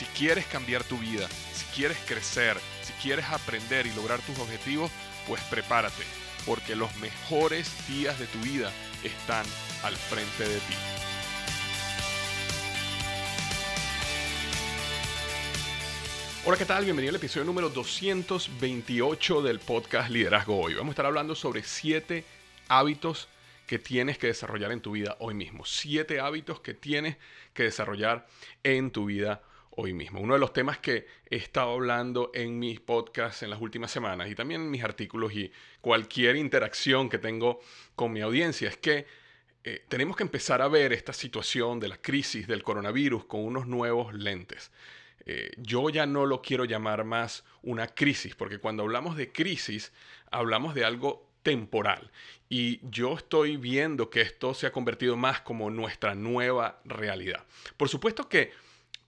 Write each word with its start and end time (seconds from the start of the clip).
Si 0.00 0.06
quieres 0.06 0.46
cambiar 0.46 0.82
tu 0.82 0.96
vida, 0.96 1.28
si 1.52 1.66
quieres 1.76 1.98
crecer, 2.06 2.56
si 2.80 2.90
quieres 3.02 3.26
aprender 3.26 3.86
y 3.86 3.92
lograr 3.92 4.18
tus 4.22 4.38
objetivos, 4.38 4.90
pues 5.28 5.42
prepárate, 5.50 6.04
porque 6.46 6.74
los 6.74 6.96
mejores 6.96 7.70
días 7.86 8.18
de 8.18 8.26
tu 8.26 8.38
vida 8.38 8.72
están 9.04 9.44
al 9.82 9.94
frente 9.94 10.48
de 10.48 10.56
ti. 10.56 10.74
Hola, 16.46 16.56
¿qué 16.56 16.64
tal? 16.64 16.84
Bienvenido 16.84 17.10
al 17.10 17.16
episodio 17.16 17.44
número 17.44 17.68
228 17.68 19.42
del 19.42 19.58
podcast 19.58 20.08
Liderazgo 20.08 20.58
Hoy. 20.58 20.72
Vamos 20.72 20.92
a 20.92 20.94
estar 20.94 21.04
hablando 21.04 21.34
sobre 21.34 21.62
siete 21.62 22.24
hábitos 22.68 23.28
que 23.66 23.78
tienes 23.78 24.16
que 24.16 24.28
desarrollar 24.28 24.72
en 24.72 24.80
tu 24.80 24.92
vida 24.92 25.18
hoy 25.18 25.34
mismo. 25.34 25.66
Siete 25.66 26.20
hábitos 26.20 26.60
que 26.60 26.72
tienes 26.72 27.18
que 27.52 27.64
desarrollar 27.64 28.26
en 28.62 28.92
tu 28.92 29.04
vida 29.04 29.42
hoy 29.70 29.92
mismo. 29.92 30.20
Uno 30.20 30.34
de 30.34 30.40
los 30.40 30.52
temas 30.52 30.78
que 30.78 31.06
he 31.28 31.36
estado 31.36 31.72
hablando 31.72 32.30
en 32.34 32.58
mis 32.58 32.80
podcasts 32.80 33.42
en 33.42 33.50
las 33.50 33.60
últimas 33.60 33.90
semanas 33.90 34.28
y 34.28 34.34
también 34.34 34.62
en 34.62 34.70
mis 34.70 34.84
artículos 34.84 35.32
y 35.32 35.52
cualquier 35.80 36.36
interacción 36.36 37.08
que 37.08 37.18
tengo 37.18 37.60
con 37.94 38.12
mi 38.12 38.20
audiencia 38.20 38.68
es 38.68 38.76
que 38.76 39.06
eh, 39.62 39.84
tenemos 39.88 40.16
que 40.16 40.22
empezar 40.22 40.62
a 40.62 40.68
ver 40.68 40.92
esta 40.92 41.12
situación 41.12 41.80
de 41.80 41.88
la 41.88 41.98
crisis 41.98 42.46
del 42.46 42.62
coronavirus 42.62 43.26
con 43.26 43.44
unos 43.44 43.66
nuevos 43.66 44.14
lentes. 44.14 44.70
Eh, 45.26 45.50
yo 45.58 45.90
ya 45.90 46.06
no 46.06 46.24
lo 46.24 46.40
quiero 46.40 46.64
llamar 46.64 47.04
más 47.04 47.44
una 47.62 47.86
crisis, 47.86 48.34
porque 48.34 48.58
cuando 48.58 48.82
hablamos 48.82 49.16
de 49.16 49.30
crisis, 49.30 49.92
hablamos 50.30 50.74
de 50.74 50.84
algo 50.84 51.28
temporal. 51.42 52.10
Y 52.48 52.80
yo 52.90 53.14
estoy 53.14 53.56
viendo 53.56 54.10
que 54.10 54.22
esto 54.22 54.54
se 54.54 54.66
ha 54.66 54.72
convertido 54.72 55.16
más 55.16 55.40
como 55.42 55.70
nuestra 55.70 56.14
nueva 56.14 56.80
realidad. 56.84 57.44
Por 57.76 57.88
supuesto 57.88 58.28
que 58.28 58.52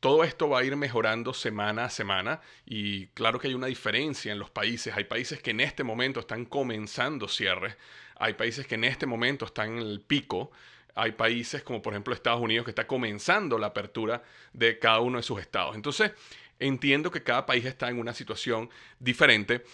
todo 0.03 0.25
esto 0.25 0.48
va 0.48 0.58
a 0.58 0.64
ir 0.64 0.75
mejorando 0.75 1.33
semana 1.33 1.84
a 1.84 1.89
semana 1.89 2.41
y 2.67 3.06
claro 3.14 3.39
que 3.39 3.47
hay 3.47 3.55
una 3.55 3.69
diferencia 3.69 4.33
en 4.33 4.41
los 4.41 4.50
países. 4.50 4.92
Hay 4.97 5.05
países 5.05 5.41
que 5.41 5.53
en 5.53 5.61
este 5.61 5.84
momento 5.84 6.19
están 6.19 6.45
comenzando 6.45 7.28
cierres, 7.28 7.77
hay 8.17 8.34
países 8.34 8.67
que 8.67 8.75
en 8.75 8.83
este 8.83 9.06
momento 9.06 9.45
están 9.45 9.78
en 9.78 9.78
el 9.78 10.00
pico, 10.00 10.50
hay 10.97 11.12
países 11.12 11.62
como 11.62 11.80
por 11.80 11.92
ejemplo 11.92 12.12
Estados 12.12 12.41
Unidos 12.41 12.64
que 12.64 12.73
está 12.73 12.89
comenzando 12.89 13.58
la 13.58 13.69
apertura 13.69 14.25
de 14.53 14.77
cada 14.80 14.98
uno 14.98 15.19
de 15.19 15.23
sus 15.23 15.41
estados. 15.41 15.77
Entonces, 15.77 16.11
entiendo 16.58 17.12
que 17.12 17.23
cada 17.23 17.47
país 17.47 17.64
está 17.64 17.89
en 17.89 18.00
una 18.00 18.12
situación 18.12 18.70
diferente. 18.98 19.64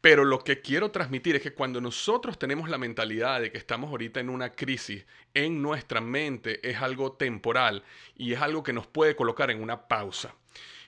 Pero 0.00 0.24
lo 0.24 0.38
que 0.38 0.62
quiero 0.62 0.90
transmitir 0.90 1.36
es 1.36 1.42
que 1.42 1.52
cuando 1.52 1.80
nosotros 1.80 2.38
tenemos 2.38 2.70
la 2.70 2.78
mentalidad 2.78 3.40
de 3.40 3.52
que 3.52 3.58
estamos 3.58 3.90
ahorita 3.90 4.18
en 4.20 4.30
una 4.30 4.52
crisis, 4.52 5.04
en 5.34 5.60
nuestra 5.60 6.00
mente 6.00 6.66
es 6.68 6.80
algo 6.80 7.12
temporal 7.12 7.84
y 8.16 8.32
es 8.32 8.40
algo 8.40 8.62
que 8.62 8.72
nos 8.72 8.86
puede 8.86 9.14
colocar 9.14 9.50
en 9.50 9.62
una 9.62 9.88
pausa. 9.88 10.34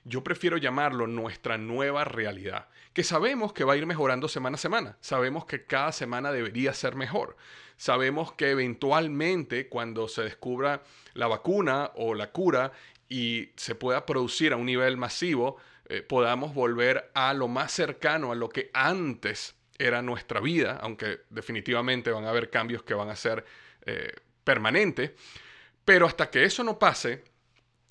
Yo 0.04 0.24
prefiero 0.24 0.56
llamarlo 0.56 1.06
nuestra 1.06 1.58
nueva 1.58 2.04
realidad, 2.04 2.68
que 2.92 3.04
sabemos 3.04 3.52
que 3.52 3.64
va 3.64 3.74
a 3.74 3.76
ir 3.76 3.86
mejorando 3.86 4.28
semana 4.28 4.56
a 4.56 4.58
semana, 4.58 4.96
sabemos 5.00 5.44
que 5.44 5.64
cada 5.64 5.92
semana 5.92 6.32
debería 6.32 6.74
ser 6.74 6.96
mejor, 6.96 7.36
sabemos 7.76 8.32
que 8.32 8.50
eventualmente 8.50 9.68
cuando 9.68 10.08
se 10.08 10.22
descubra 10.22 10.82
la 11.14 11.28
vacuna 11.28 11.92
o 11.94 12.14
la 12.14 12.32
cura 12.32 12.72
y 13.08 13.50
se 13.56 13.74
pueda 13.76 14.04
producir 14.04 14.52
a 14.52 14.56
un 14.56 14.66
nivel 14.66 14.96
masivo, 14.96 15.58
eh, 15.92 16.00
podamos 16.00 16.54
volver 16.54 17.10
a 17.12 17.34
lo 17.34 17.48
más 17.48 17.70
cercano 17.70 18.32
a 18.32 18.34
lo 18.34 18.48
que 18.48 18.70
antes 18.72 19.54
era 19.78 20.00
nuestra 20.00 20.40
vida, 20.40 20.78
aunque 20.80 21.20
definitivamente 21.28 22.10
van 22.10 22.24
a 22.24 22.30
haber 22.30 22.48
cambios 22.48 22.82
que 22.82 22.94
van 22.94 23.10
a 23.10 23.16
ser 23.16 23.44
eh, 23.84 24.10
permanentes. 24.42 25.10
Pero 25.84 26.06
hasta 26.06 26.30
que 26.30 26.44
eso 26.44 26.64
no 26.64 26.78
pase, 26.78 27.24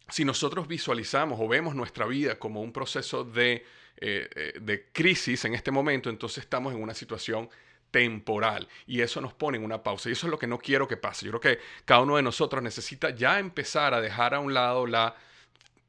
si 0.10 0.26
nosotros 0.26 0.68
visualizamos 0.68 1.40
o 1.40 1.48
vemos 1.48 1.76
nuestra 1.76 2.08
vida 2.08 2.40
como 2.40 2.64
un 2.64 2.74
proceso 2.74 3.24
de, 3.24 3.68
eh, 3.98 4.54
de 4.60 4.90
crisis 4.92 5.46
en 5.46 5.54
este 5.54 5.70
momento, 5.70 6.10
entonces 6.10 6.44
estamos 6.44 6.74
en 6.74 6.82
una 6.82 6.96
situación 6.96 7.52
temporal 7.92 8.68
y 8.88 9.02
eso 9.02 9.22
nos 9.22 9.36
pone 9.36 9.60
en 9.60 9.64
una 9.64 9.84
pausa 9.84 10.10
y 10.10 10.14
eso 10.14 10.26
es 10.26 10.32
lo 10.32 10.40
que 10.40 10.48
no 10.48 10.58
quiero 10.58 10.88
que 10.88 10.98
pase. 10.98 11.28
Yo 11.28 11.40
creo 11.40 11.56
que 11.56 11.64
cada 11.86 12.02
uno 12.02 12.16
de 12.16 12.24
nosotros 12.24 12.64
necesita 12.64 13.12
ya 13.12 13.38
empezar 13.38 13.94
a 13.94 14.02
dejar 14.02 14.34
a 14.34 14.40
un 14.40 14.56
lado 14.56 14.88
la 14.88 15.16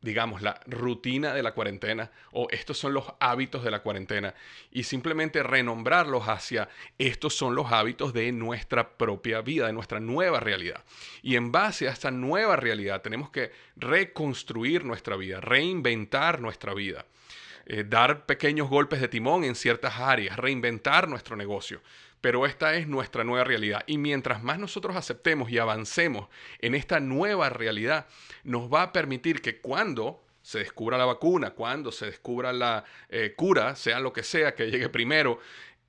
digamos, 0.03 0.43
la 0.43 0.61
rutina 0.67 1.33
de 1.33 1.43
la 1.43 1.55
cuarentena 1.55 2.11
o 2.33 2.49
estos 2.51 2.77
son 2.77 2.93
los 2.93 3.07
hábitos 3.21 3.63
de 3.63 3.71
la 3.71 3.83
cuarentena 3.83 4.35
y 4.71 4.83
simplemente 4.83 5.43
renombrarlos 5.43 6.29
hacia 6.29 6.69
estos 6.99 7.35
son 7.35 7.55
los 7.55 7.71
hábitos 7.73 8.13
de 8.13 8.31
nuestra 8.33 8.91
propia 8.99 9.41
vida, 9.41 9.69
de 9.69 9.73
nuestra 9.73 10.01
nueva 10.01 10.41
realidad. 10.41 10.85
Y 11.23 11.37
en 11.37 11.53
base 11.53 11.89
a 11.89 11.93
esta 11.93 12.11
nueva 12.11 12.57
realidad 12.57 13.01
tenemos 13.01 13.31
que 13.31 13.53
reconstruir 13.77 14.85
nuestra 14.85 15.17
vida, 15.17 15.41
reinventar 15.41 16.41
nuestra 16.41 16.75
vida. 16.75 17.07
Eh, 17.65 17.85
dar 17.85 18.27
pequeños 18.27 18.69
golpes 18.69 19.01
de 19.01 19.07
timón 19.07 19.45
en 19.45 19.55
ciertas 19.55 20.01
áreas, 20.01 20.37
reinventar 20.37 21.09
nuestro 21.09 21.37
negocio 21.37 21.81
pero 22.23 22.47
esta 22.47 22.75
es 22.77 22.89
nuestra 22.89 23.25
nueva 23.25 23.45
realidad. 23.45 23.83
Y 23.87 23.99
mientras 23.99 24.43
más 24.43 24.59
nosotros 24.59 24.97
aceptemos 24.97 25.51
y 25.51 25.59
avancemos 25.59 26.29
en 26.61 26.75
esta 26.75 27.01
nueva 27.01 27.51
realidad, 27.51 28.07
nos 28.45 28.73
va 28.73 28.83
a 28.83 28.93
permitir 28.93 29.43
que 29.43 29.61
cuando 29.61 30.25
se 30.41 30.61
descubra 30.61 30.97
la 30.97 31.05
vacuna, 31.05 31.51
cuando 31.51 31.93
se 31.93 32.07
descubra 32.07 32.53
la 32.53 32.85
eh, 33.09 33.35
cura, 33.37 33.77
sea 33.77 34.01
lo 34.01 34.13
que 34.13 34.23
sea 34.23 34.55
que 34.55 34.71
llegue 34.71 34.89
primero, 34.89 35.41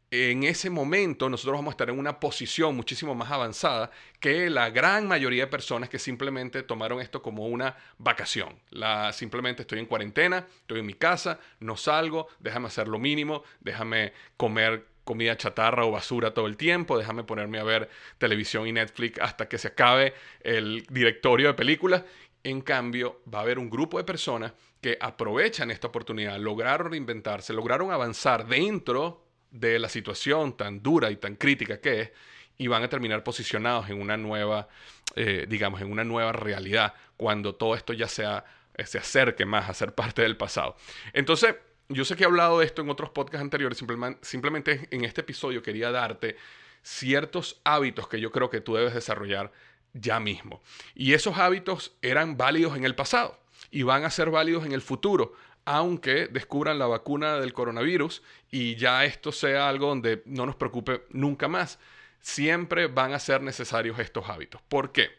en 0.09 0.43
ese 0.43 0.69
momento 0.69 1.27
nosotros 1.27 1.57
vamos 1.57 1.71
a 1.71 1.73
estar 1.73 1.89
en 1.89 1.97
una 1.97 2.19
posición 2.19 2.75
muchísimo 2.75 3.15
más 3.15 3.31
avanzada 3.31 3.89
que 4.19 4.49
la 4.51 4.69
gran 4.69 5.07
mayoría 5.07 5.45
de 5.45 5.51
personas 5.51 5.89
que 5.89 5.97
simplemente 5.97 6.61
tomaron 6.61 7.01
esto 7.01 7.23
como 7.23 7.47
una 7.47 7.75
vacación. 7.97 8.59
La, 8.69 9.11
simplemente 9.11 9.63
estoy 9.63 9.79
en 9.79 9.87
cuarentena, 9.87 10.45
estoy 10.61 10.81
en 10.81 10.85
mi 10.85 10.93
casa, 10.93 11.39
no 11.59 11.77
salgo, 11.77 12.27
déjame 12.39 12.67
hacer 12.67 12.87
lo 12.87 12.99
mínimo, 12.99 13.43
déjame 13.61 14.13
comer 14.37 14.92
comida 15.03 15.37
chatarra 15.37 15.85
o 15.85 15.91
basura 15.91 16.33
todo 16.33 16.47
el 16.47 16.57
tiempo, 16.57 16.97
déjame 16.97 17.23
ponerme 17.23 17.59
a 17.59 17.63
ver 17.63 17.89
televisión 18.17 18.67
y 18.67 18.71
Netflix 18.71 19.19
hasta 19.19 19.47
que 19.47 19.57
se 19.57 19.69
acabe 19.69 20.13
el 20.41 20.85
directorio 20.89 21.47
de 21.47 21.53
películas. 21.53 22.03
En 22.43 22.61
cambio, 22.61 23.21
va 23.33 23.39
a 23.39 23.41
haber 23.41 23.59
un 23.59 23.69
grupo 23.69 23.97
de 23.97 24.03
personas 24.03 24.53
que 24.81 24.97
aprovechan 24.99 25.71
esta 25.71 25.87
oportunidad, 25.87 26.37
lograron 26.37 26.91
reinventarse, 26.91 27.53
lograron 27.53 27.91
avanzar 27.91 28.45
dentro 28.47 29.25
de 29.49 29.79
la 29.79 29.87
situación 29.87 30.57
tan 30.57 30.81
dura 30.81 31.09
y 31.11 31.15
tan 31.15 31.35
crítica 31.35 31.79
que 31.79 32.01
es 32.01 32.11
y 32.57 32.67
van 32.67 32.83
a 32.83 32.89
terminar 32.89 33.23
posicionados 33.23 33.89
en 33.89 33.99
una 33.99 34.17
nueva, 34.17 34.67
eh, 35.15 35.45
digamos, 35.47 35.81
en 35.81 35.91
una 35.91 36.03
nueva 36.03 36.31
realidad 36.31 36.93
cuando 37.17 37.55
todo 37.55 37.75
esto 37.75 37.93
ya 37.93 38.07
sea, 38.07 38.45
se 38.85 38.97
acerque 38.97 39.45
más 39.45 39.69
a 39.69 39.73
ser 39.73 39.93
parte 39.95 40.21
del 40.21 40.37
pasado. 40.37 40.75
Entonces, 41.13 41.55
yo 41.93 42.05
sé 42.05 42.15
que 42.15 42.23
he 42.23 42.25
hablado 42.25 42.59
de 42.59 42.65
esto 42.65 42.81
en 42.81 42.89
otros 42.89 43.09
podcasts 43.09 43.41
anteriores, 43.41 43.77
simplemente, 44.21 44.87
en 44.91 45.03
este 45.05 45.21
episodio 45.21 45.61
quería 45.61 45.91
darte 45.91 46.37
ciertos 46.81 47.61
hábitos 47.63 48.07
que 48.07 48.19
yo 48.19 48.31
creo 48.31 48.49
que 48.49 48.61
tú 48.61 48.75
debes 48.75 48.93
desarrollar 48.93 49.51
ya 49.93 50.19
mismo. 50.19 50.61
Y 50.95 51.13
esos 51.13 51.37
hábitos 51.37 51.95
eran 52.01 52.37
válidos 52.37 52.75
en 52.75 52.83
el 52.83 52.95
pasado 52.95 53.39
y 53.71 53.83
van 53.83 54.03
a 54.03 54.09
ser 54.09 54.29
válidos 54.29 54.65
en 54.65 54.73
el 54.73 54.81
futuro, 54.81 55.33
aunque 55.65 56.27
descubran 56.27 56.79
la 56.79 56.87
vacuna 56.87 57.39
del 57.39 57.53
coronavirus 57.53 58.21
y 58.51 58.75
ya 58.75 59.05
esto 59.05 59.31
sea 59.31 59.69
algo 59.69 59.87
donde 59.87 60.21
no 60.25 60.45
nos 60.45 60.55
preocupe 60.55 61.03
nunca 61.09 61.47
más. 61.47 61.79
Siempre 62.19 62.87
van 62.87 63.13
a 63.13 63.19
ser 63.19 63.41
necesarios 63.41 63.99
estos 63.99 64.29
hábitos. 64.29 64.61
¿Por 64.61 64.91
qué? 64.91 65.11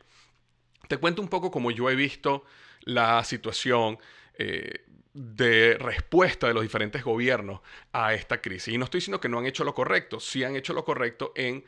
Te 0.88 0.98
cuento 0.98 1.22
un 1.22 1.28
poco 1.28 1.50
cómo 1.50 1.70
yo 1.70 1.88
he 1.90 1.94
visto 1.94 2.44
la 2.82 3.22
situación. 3.24 3.98
Eh, 4.36 4.83
de 5.14 5.78
respuesta 5.78 6.48
de 6.48 6.54
los 6.54 6.64
diferentes 6.64 7.04
gobiernos 7.04 7.60
a 7.92 8.14
esta 8.14 8.42
crisis. 8.42 8.74
Y 8.74 8.78
no 8.78 8.84
estoy 8.84 8.98
diciendo 8.98 9.20
que 9.20 9.28
no 9.28 9.38
han 9.38 9.46
hecho 9.46 9.62
lo 9.64 9.72
correcto, 9.72 10.18
sí 10.18 10.42
han 10.42 10.56
hecho 10.56 10.74
lo 10.74 10.84
correcto 10.84 11.32
en 11.36 11.64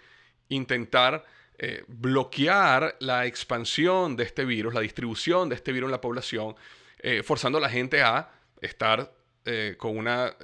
intentar 0.48 1.24
eh, 1.58 1.84
bloquear 1.86 2.96
la 3.00 3.24
expansión 3.24 4.16
de 4.16 4.24
este 4.24 4.44
virus, 4.44 4.74
la 4.74 4.80
distribución 4.80 5.48
de 5.48 5.54
este 5.54 5.72
virus 5.72 5.86
en 5.86 5.92
la 5.92 6.00
población, 6.00 6.56
eh, 6.98 7.22
forzando 7.22 7.58
a 7.58 7.60
la 7.60 7.70
gente 7.70 8.02
a 8.02 8.30
estar 8.60 9.14
eh, 9.44 9.76
con 9.78 9.96
una, 9.96 10.34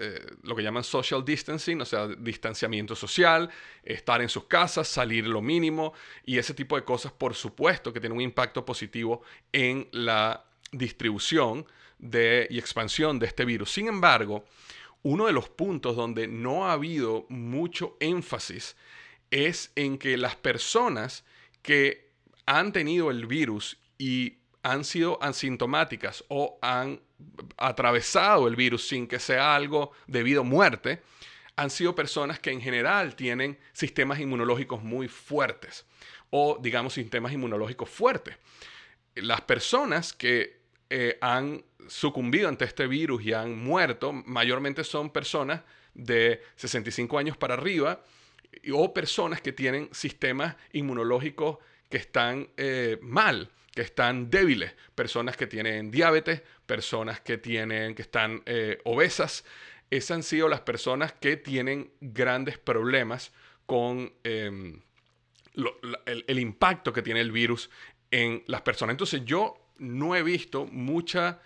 lo 0.45 0.55
que 0.55 0.63
llaman 0.63 0.85
social 0.85 1.25
distancing, 1.25 1.81
o 1.81 1.85
sea, 1.85 2.07
distanciamiento 2.07 2.95
social, 2.95 3.51
estar 3.83 4.23
en 4.23 4.29
sus 4.29 4.45
casas, 4.45 4.87
salir 4.87 5.27
lo 5.27 5.43
mínimo 5.43 5.93
y 6.25 6.39
ese 6.39 6.55
tipo 6.55 6.77
de 6.77 6.85
cosas, 6.85 7.11
por 7.11 7.35
supuesto, 7.35 7.93
que 7.93 7.99
tiene 7.99 8.15
un 8.15 8.21
impacto 8.21 8.65
positivo 8.65 9.23
en 9.53 9.89
la 9.91 10.45
distribución 10.71 11.67
de, 12.03 12.47
y 12.51 12.59
expansión 12.59 13.19
de 13.19 13.27
este 13.27 13.47
virus. 13.47 13.73
Sin 13.73 13.89
embargo, 13.89 14.45
uno 15.03 15.27
de 15.27 15.33
los 15.33 15.49
puntos 15.49 15.97
donde 15.97 16.29
no 16.29 16.67
ha 16.67 16.75
habido 16.75 17.25
mucho 17.31 17.97
énfasis 18.01 18.77
es 19.31 19.73
en 19.77 19.97
que 19.97 20.19
las 20.19 20.37
personas 20.37 21.25
que 21.63 22.11
han 22.45 22.73
tenido 22.73 23.11
el 23.11 23.27
virus 23.27 23.79
y 23.97 24.39
han 24.63 24.85
sido 24.85 25.21
asintomáticas 25.23 26.25
o 26.29 26.59
han 26.61 27.01
atravesado 27.57 28.47
el 28.47 28.57
virus 28.57 28.87
sin 28.87 29.07
que 29.07 29.19
sea 29.19 29.55
algo 29.55 29.93
debido 30.07 30.43
a 30.43 30.45
muerte, 30.45 31.03
han 31.57 31.71
sido 31.71 31.95
personas 31.95 32.41
que 32.41 32.51
en 32.51 32.61
general 32.61 33.15
tienen 33.15 33.59
sistemas 33.73 34.19
inmunológicos 34.21 34.83
muy 34.83 35.09
fuertes 35.09 35.87
o 36.31 36.59
digamos 36.61 36.95
sistemas 36.95 37.33
inmunológicos 37.33 37.91
fuertes. 37.91 38.37
Las 39.15 39.43
personas 39.43 40.13
que 40.13 40.62
eh, 40.95 41.17
han 41.23 41.65
sucumbido 41.89 42.51
ante 42.51 42.67
este 42.67 42.87
virus 42.87 43.25
y 43.25 43.33
han 43.33 43.57
muerto 43.57 44.13
mayormente 44.13 44.85
son 44.85 45.09
personas 45.09 45.63
de 45.95 46.43
65 46.57 47.19
años 47.19 47.39
para 47.39 47.55
arriba 47.55 48.05
o 48.75 48.93
personas 48.93 49.41
que 49.41 49.53
tienen 49.53 49.89
sistemas 49.93 50.55
inmunológicos 50.75 51.57
que 51.89 51.97
están 51.97 52.51
eh, 52.59 52.99
mal, 53.01 53.49
que 53.75 53.81
están 53.81 54.29
débiles, 54.29 54.75
personas 54.95 55.35
que 55.35 55.47
tienen 55.47 55.91
diabetes, 55.91 56.43
personas 56.67 57.23
que 57.23 57.39
tienen, 57.39 57.95
que 57.95 58.03
están 58.03 58.43
eh, 58.45 58.79
obesas. 58.85 59.47
Esas 59.89 60.11
han 60.11 60.23
sido 60.23 60.47
las 60.51 60.61
personas 60.61 61.15
que 61.15 61.39
tienen 61.39 61.91
grandes 62.03 62.59
problemas 62.59 63.33
con 63.65 64.13
em, 64.25 64.83
el, 66.05 66.25
el 66.27 66.39
impacto 66.39 66.93
que 66.93 67.01
tiene 67.01 67.23
el 67.23 67.33
virus 67.33 67.71
en 68.11 68.45
las 68.47 68.61
personas. 68.61 68.93
Entonces 68.93 69.25
yo 69.25 69.62
no 69.83 70.17
he 70.17 70.23
visto 70.23 70.67
mucha 70.67 71.41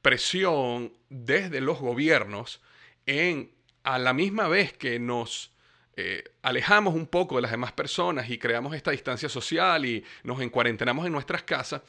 presión 0.00 0.92
desde 1.08 1.60
los 1.60 1.78
gobiernos 1.78 2.60
en 3.06 3.52
a 3.84 3.98
la 3.98 4.12
misma 4.12 4.48
vez 4.48 4.72
que 4.72 4.98
nos 4.98 5.52
eh, 5.96 6.24
alejamos 6.42 6.94
un 6.94 7.06
poco 7.06 7.36
de 7.36 7.42
las 7.42 7.50
demás 7.50 7.72
personas 7.72 8.30
y 8.30 8.38
creamos 8.38 8.74
esta 8.74 8.92
distancia 8.92 9.28
social 9.28 9.84
y 9.84 10.04
nos 10.24 10.40
encuarentenamos 10.40 11.04
en 11.04 11.12
nuestras 11.12 11.42
casas, 11.42 11.82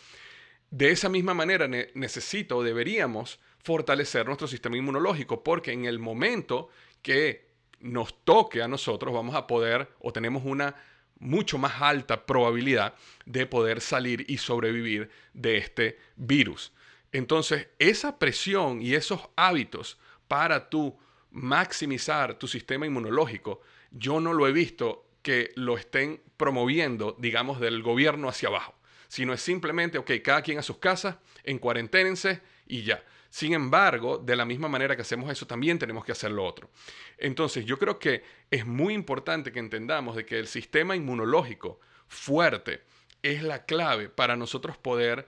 de 0.69 0.91
esa 0.91 1.07
misma 1.07 1.33
manera 1.33 1.67
necesito 1.67 2.57
o 2.57 2.63
deberíamos 2.63 3.39
fortalecer 3.59 4.25
nuestro 4.25 4.47
sistema 4.47 4.75
inmunológico 4.75 5.43
porque 5.43 5.71
en 5.71 5.85
el 5.85 5.99
momento 5.99 6.69
que 7.01 7.53
nos 7.79 8.23
toque 8.23 8.61
a 8.61 8.67
nosotros 8.67 9.13
vamos 9.13 9.35
a 9.35 9.45
poder 9.45 9.89
o 9.99 10.11
tenemos 10.11 10.43
una 10.45 10.75
mucho 11.19 11.57
más 11.57 11.81
alta 11.81 12.25
probabilidad 12.25 12.95
de 13.25 13.45
poder 13.45 13.81
salir 13.81 14.25
y 14.27 14.37
sobrevivir 14.37 15.09
de 15.33 15.57
este 15.57 15.99
virus. 16.15 16.73
Entonces, 17.11 17.67
esa 17.79 18.17
presión 18.19 18.81
y 18.81 18.95
esos 18.95 19.21
hábitos 19.35 19.99
para 20.27 20.69
tú 20.69 20.97
maximizar 21.31 22.37
tu 22.37 22.47
sistema 22.47 22.85
inmunológico 22.85 23.61
yo 23.93 24.19
no 24.19 24.33
lo 24.33 24.47
he 24.47 24.51
visto 24.51 25.05
que 25.21 25.51
lo 25.55 25.77
estén 25.77 26.21
promoviendo, 26.37 27.15
digamos, 27.19 27.59
del 27.59 27.81
gobierno 27.81 28.27
hacia 28.27 28.49
abajo, 28.49 28.75
sino 29.07 29.33
es 29.33 29.41
simplemente, 29.41 29.97
ok, 29.97 30.11
cada 30.23 30.41
quien 30.41 30.59
a 30.59 30.63
sus 30.63 30.77
casas, 30.77 31.17
en 31.43 31.59
cuarenténense 31.59 32.41
y 32.67 32.83
ya. 32.83 33.03
Sin 33.33 33.53
embargo, 33.53 34.19
de 34.19 34.35
la 34.35 34.45
misma 34.45 34.67
manera 34.67 34.95
que 34.95 35.01
hacemos 35.01 35.27
eso, 35.31 35.47
también 35.47 35.79
tenemos 35.79 36.05
que 36.05 36.11
hacer 36.11 36.29
lo 36.29 36.45
otro. 36.45 36.69
Entonces, 37.17 37.65
yo 37.65 37.79
creo 37.79 37.97
que 37.97 38.21
es 38.51 38.63
muy 38.63 38.93
importante 38.93 39.51
que 39.51 39.57
entendamos 39.57 40.15
de 40.15 40.23
que 40.23 40.37
el 40.37 40.45
sistema 40.45 40.95
inmunológico 40.95 41.79
fuerte 42.07 42.83
es 43.23 43.41
la 43.41 43.65
clave 43.65 44.07
para 44.07 44.35
nosotros 44.35 44.77
poder 44.77 45.27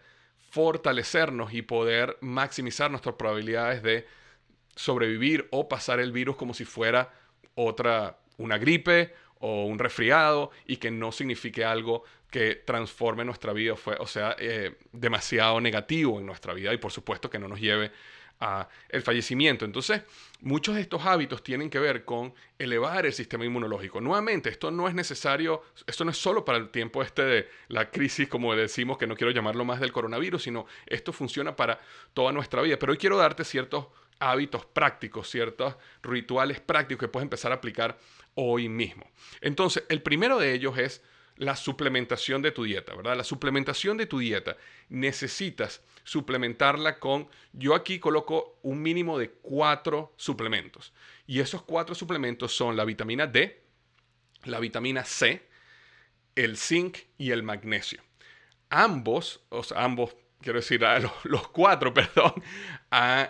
fortalecernos 0.51 1.55
y 1.55 1.63
poder 1.63 2.19
maximizar 2.21 2.91
nuestras 2.91 3.15
probabilidades 3.15 3.81
de 3.81 4.05
sobrevivir 4.75 5.47
o 5.49 5.67
pasar 5.67 5.99
el 5.99 6.11
virus 6.11 6.35
como 6.35 6.53
si 6.53 6.63
fuera 6.63 7.11
otra 7.55 8.19
una 8.37 8.59
gripe 8.59 9.15
o 9.47 9.65
un 9.65 9.77
resfriado 9.77 10.49
y 10.65 10.77
que 10.77 10.89
no 10.89 11.11
signifique 11.11 11.63
algo 11.63 12.03
que 12.31 12.55
transforme 12.55 13.23
nuestra 13.23 13.53
vida, 13.53 13.75
o 13.99 14.07
sea, 14.07 14.35
eh, 14.39 14.75
demasiado 14.91 15.61
negativo 15.61 16.19
en 16.19 16.25
nuestra 16.25 16.51
vida 16.55 16.73
y 16.73 16.77
por 16.77 16.91
supuesto 16.91 17.29
que 17.29 17.37
no 17.37 17.47
nos 17.47 17.59
lleve 17.59 17.91
a 18.39 18.67
el 18.89 19.03
fallecimiento. 19.03 19.63
Entonces, 19.63 20.01
muchos 20.41 20.73
de 20.73 20.81
estos 20.81 21.05
hábitos 21.05 21.43
tienen 21.43 21.69
que 21.69 21.77
ver 21.77 22.05
con 22.05 22.33
elevar 22.57 23.05
el 23.05 23.13
sistema 23.13 23.45
inmunológico. 23.45 24.01
Nuevamente, 24.01 24.49
esto 24.49 24.71
no 24.71 24.87
es 24.87 24.95
necesario, 24.95 25.61
esto 25.85 26.03
no 26.03 26.09
es 26.09 26.17
solo 26.17 26.43
para 26.43 26.57
el 26.57 26.69
tiempo 26.69 27.03
este 27.03 27.21
de 27.21 27.49
la 27.67 27.91
crisis, 27.91 28.27
como 28.27 28.53
decimos, 28.55 28.97
que 28.97 29.05
no 29.05 29.15
quiero 29.15 29.31
llamarlo 29.31 29.63
más 29.63 29.79
del 29.79 29.91
coronavirus, 29.91 30.41
sino 30.41 30.65
esto 30.87 31.13
funciona 31.13 31.55
para 31.55 31.79
toda 32.15 32.31
nuestra 32.31 32.63
vida. 32.63 32.77
Pero 32.79 32.93
hoy 32.93 32.97
quiero 32.97 33.17
darte 33.17 33.43
ciertos 33.43 33.85
hábitos 34.19 34.65
prácticos, 34.65 35.29
ciertos 35.29 35.75
rituales 36.01 36.59
prácticos 36.59 37.01
que 37.01 37.11
puedes 37.11 37.25
empezar 37.25 37.51
a 37.51 37.55
aplicar 37.55 37.97
hoy 38.35 38.69
mismo. 38.69 39.09
Entonces, 39.41 39.83
el 39.89 40.01
primero 40.01 40.39
de 40.39 40.53
ellos 40.53 40.77
es 40.77 41.01
la 41.37 41.55
suplementación 41.55 42.41
de 42.41 42.51
tu 42.51 42.63
dieta, 42.63 42.95
¿verdad? 42.95 43.17
La 43.17 43.23
suplementación 43.23 43.97
de 43.97 44.05
tu 44.05 44.19
dieta 44.19 44.57
necesitas 44.89 45.81
suplementarla 46.03 46.99
con, 46.99 47.27
yo 47.51 47.75
aquí 47.75 47.99
coloco 47.99 48.59
un 48.61 48.81
mínimo 48.81 49.17
de 49.17 49.31
cuatro 49.31 50.13
suplementos. 50.17 50.93
Y 51.27 51.39
esos 51.39 51.63
cuatro 51.63 51.95
suplementos 51.95 52.55
son 52.55 52.75
la 52.75 52.85
vitamina 52.85 53.27
D, 53.27 53.63
la 54.45 54.59
vitamina 54.59 55.03
C, 55.03 55.45
el 56.35 56.57
zinc 56.57 56.99
y 57.17 57.31
el 57.31 57.43
magnesio. 57.43 58.01
Ambos, 58.69 59.41
o 59.49 59.63
sea, 59.63 59.83
ambos 59.83 60.15
quiero 60.45 60.59
decir, 60.59 60.79
los, 61.23 61.47
cuatro, 61.47 61.91
perdón, 61.93 62.33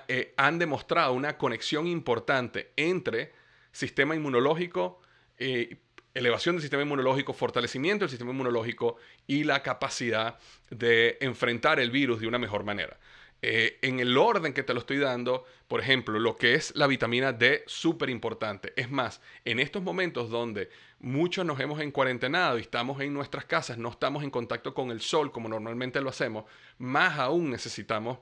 eh, 0.10 0.34
han 0.36 0.60
demostrado 0.60 1.14
una 1.14 1.38
conexión 1.38 1.88
importante 1.88 2.74
entre 2.76 3.32
sistema 3.72 4.16
inmunológico, 4.16 5.02
eh, 5.38 5.78
elevación 6.14 6.56
del 6.56 6.62
sistema 6.62 6.84
inmunológico, 6.84 7.32
fortalecimiento 7.32 8.04
del 8.04 8.10
sistema 8.10 8.32
inmunológico 8.32 8.98
y 9.28 9.46
la 9.46 9.64
capacidad 9.64 10.38
de 10.70 11.18
enfrentar 11.22 11.80
el 11.80 11.90
virus 11.90 12.20
de 12.20 12.28
una 12.28 12.38
mejor 12.38 12.66
manera. 12.66 13.00
Eh, 13.48 13.78
en 13.84 14.00
el 14.00 14.18
orden 14.18 14.54
que 14.54 14.64
te 14.64 14.74
lo 14.74 14.80
estoy 14.80 14.98
dando, 14.98 15.46
por 15.68 15.80
ejemplo, 15.80 16.18
lo 16.18 16.36
que 16.36 16.56
es 16.56 16.76
la 16.76 16.88
vitamina 16.88 17.32
D, 17.32 17.64
súper 17.68 18.10
importante. 18.10 18.74
Es 18.76 18.90
más, 18.90 19.22
en 19.44 19.60
estos 19.60 19.84
momentos 19.84 20.32
donde 20.32 20.72
muchos 20.98 21.46
nos 21.46 21.60
hemos 21.60 21.80
encuarentenado 21.80 22.58
y 22.58 22.62
estamos 22.62 23.00
en 23.02 23.14
nuestras 23.14 23.46
casas, 23.46 23.78
no 23.78 23.90
estamos 23.90 24.24
en 24.24 24.32
contacto 24.32 24.74
con 24.74 24.90
el 24.90 25.00
sol 25.00 25.32
como 25.32 25.48
normalmente 25.48 26.02
lo 26.02 26.10
hacemos, 26.10 26.46
más 26.80 27.20
aún 27.20 27.52
necesitamos 27.52 28.18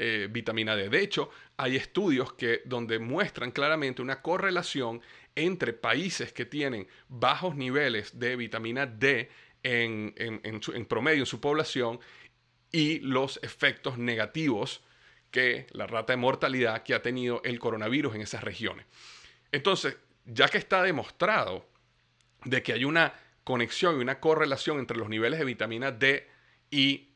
eh, 0.00 0.26
vitamina 0.28 0.74
D. 0.74 0.88
De 0.88 1.02
hecho, 1.02 1.30
hay 1.56 1.76
estudios 1.76 2.32
que, 2.32 2.62
donde 2.64 2.98
muestran 2.98 3.52
claramente 3.52 4.02
una 4.02 4.22
correlación 4.22 5.02
entre 5.36 5.72
países 5.72 6.32
que 6.32 6.46
tienen 6.46 6.88
bajos 7.08 7.54
niveles 7.54 8.18
de 8.18 8.34
vitamina 8.34 8.86
D 8.86 9.30
en, 9.62 10.14
en 10.16 10.84
promedio 10.86 11.22
en 11.22 11.26
su 11.26 11.40
población 11.40 12.00
y 12.74 12.98
los 12.98 13.38
efectos 13.44 13.98
negativos 13.98 14.82
que 15.30 15.68
la 15.70 15.86
rata 15.86 16.12
de 16.12 16.16
mortalidad 16.16 16.82
que 16.82 16.92
ha 16.92 17.02
tenido 17.02 17.40
el 17.44 17.60
coronavirus 17.60 18.16
en 18.16 18.22
esas 18.22 18.42
regiones. 18.42 18.84
Entonces, 19.52 19.96
ya 20.24 20.48
que 20.48 20.58
está 20.58 20.82
demostrado 20.82 21.68
de 22.44 22.64
que 22.64 22.72
hay 22.72 22.84
una 22.84 23.14
conexión 23.44 23.96
y 23.96 24.02
una 24.02 24.18
correlación 24.18 24.80
entre 24.80 24.96
los 24.96 25.08
niveles 25.08 25.38
de 25.38 25.44
vitamina 25.44 25.92
D 25.92 26.28
y 26.68 27.10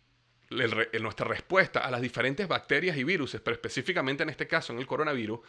nuestra 1.00 1.26
respuesta 1.26 1.80
a 1.80 1.90
las 1.90 2.02
diferentes 2.02 2.46
bacterias 2.46 2.96
y 2.96 3.02
virus, 3.02 3.36
pero 3.42 3.56
específicamente 3.56 4.22
en 4.22 4.30
este 4.30 4.46
caso 4.46 4.72
en 4.72 4.78
el 4.78 4.86
coronavirus, 4.86 5.40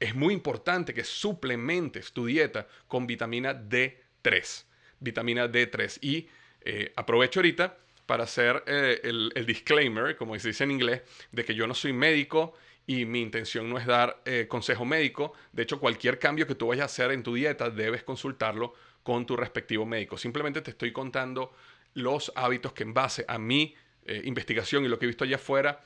es 0.00 0.14
muy 0.14 0.32
importante 0.32 0.94
que 0.94 1.04
suplementes 1.04 2.14
tu 2.14 2.24
dieta 2.24 2.66
con 2.88 3.06
vitamina 3.06 3.52
D3. 3.52 4.64
Vitamina 4.98 5.46
D3. 5.46 5.98
Y 6.00 6.26
eh, 6.62 6.90
aprovecho 6.96 7.40
ahorita 7.40 7.76
para 8.06 8.24
hacer 8.24 8.62
eh, 8.66 9.00
el, 9.04 9.46
disclaimer, 9.46 10.16
como 10.16 10.38
se 10.38 10.48
dice 10.48 10.64
en 10.64 10.70
inglés, 10.70 11.02
de 11.30 11.44
que 11.44 11.54
yo 11.54 11.66
no 11.66 11.74
soy 11.74 11.92
médico 11.92 12.54
y 12.86 13.04
mi 13.04 13.20
intención 13.20 13.68
no 13.68 13.78
es 13.78 13.86
dar 13.86 14.22
eh, 14.24 14.46
consejo 14.48 14.84
médico. 14.84 15.32
De 15.52 15.62
hecho, 15.62 15.78
cualquier 15.78 16.18
cambio 16.18 16.46
que 16.46 16.54
tú 16.54 16.68
vayas 16.68 16.82
a 16.82 16.86
hacer 16.86 17.12
en 17.12 17.22
tu 17.22 17.34
dieta 17.34 17.70
debes 17.70 18.02
consultarlo 18.02 18.74
con 19.02 19.26
tu 19.26 19.36
respectivo 19.36 19.86
médico. 19.86 20.16
Simplemente 20.16 20.60
te 20.60 20.72
estoy 20.72 20.92
contando 20.92 21.52
los 21.94 22.32
hábitos 22.34 22.72
que 22.72 22.82
en 22.82 22.94
base 22.94 23.24
a 23.28 23.38
mi 23.38 23.74
eh, 24.04 24.22
investigación 24.24 24.84
y 24.84 24.88
lo 24.88 24.98
que 24.98 25.06
he 25.06 25.08
visto 25.08 25.24
allá 25.24 25.36
afuera 25.36 25.82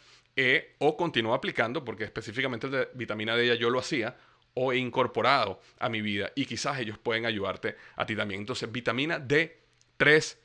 o 0.78 0.96
continúo 0.98 1.32
aplicando, 1.32 1.82
porque 1.82 2.04
específicamente 2.04 2.66
el 2.66 2.72
de 2.72 2.88
vitamina 2.92 3.34
D 3.34 3.46
ya 3.46 3.54
yo 3.54 3.70
lo 3.70 3.78
hacía, 3.78 4.14
o 4.52 4.72
he 4.72 4.76
incorporado 4.76 5.60
a 5.78 5.88
mi 5.88 6.02
vida 6.02 6.32
y 6.34 6.44
quizás 6.44 6.78
ellos 6.78 6.98
pueden 6.98 7.24
ayudarte 7.24 7.76
a 7.94 8.04
ti 8.04 8.14
también. 8.14 8.40
Entonces, 8.40 8.70
vitamina 8.70 9.18
D3 9.18 10.36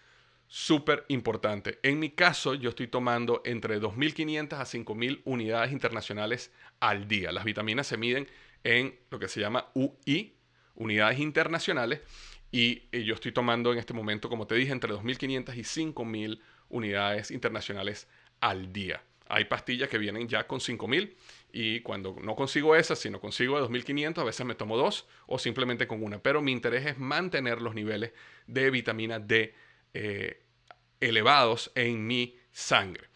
súper 0.51 1.05
importante. 1.07 1.79
En 1.81 1.97
mi 1.97 2.09
caso, 2.09 2.55
yo 2.55 2.71
estoy 2.71 2.87
tomando 2.87 3.41
entre 3.45 3.79
2.500 3.79 4.53
a 4.57 4.65
5.000 4.65 5.21
unidades 5.23 5.71
internacionales 5.71 6.51
al 6.81 7.07
día. 7.07 7.31
Las 7.31 7.45
vitaminas 7.45 7.87
se 7.87 7.95
miden 7.95 8.27
en 8.65 8.99
lo 9.09 9.17
que 9.17 9.29
se 9.29 9.39
llama 9.39 9.71
UI, 9.73 10.35
unidades 10.75 11.19
internacionales, 11.19 12.01
y 12.51 12.81
yo 13.05 13.13
estoy 13.13 13.31
tomando 13.31 13.71
en 13.71 13.79
este 13.79 13.93
momento, 13.93 14.27
como 14.27 14.45
te 14.45 14.55
dije, 14.55 14.73
entre 14.73 14.91
2.500 14.91 15.55
y 15.55 15.61
5.000 15.61 16.41
unidades 16.67 17.31
internacionales 17.31 18.09
al 18.41 18.73
día. 18.73 19.01
Hay 19.29 19.45
pastillas 19.45 19.87
que 19.87 19.97
vienen 19.97 20.27
ya 20.27 20.47
con 20.47 20.59
5000 20.59 21.15
y 21.53 21.79
cuando 21.79 22.17
no 22.21 22.35
consigo 22.35 22.75
esas, 22.75 22.99
si 22.99 23.09
no 23.09 23.21
consigo 23.21 23.55
de 23.55 23.61
2500, 23.61 24.21
a 24.21 24.25
veces 24.25 24.45
me 24.45 24.55
tomo 24.55 24.75
dos 24.75 25.07
o 25.27 25.39
simplemente 25.39 25.87
con 25.87 26.03
una. 26.03 26.19
Pero 26.19 26.41
mi 26.41 26.51
interés 26.51 26.85
es 26.85 26.97
mantener 26.97 27.61
los 27.61 27.73
niveles 27.73 28.11
de 28.47 28.69
vitamina 28.69 29.19
D 29.19 29.53
eh, 29.93 30.40
elevados 31.01 31.71
en 31.75 32.07
mi 32.07 32.37
sangre. 32.51 33.09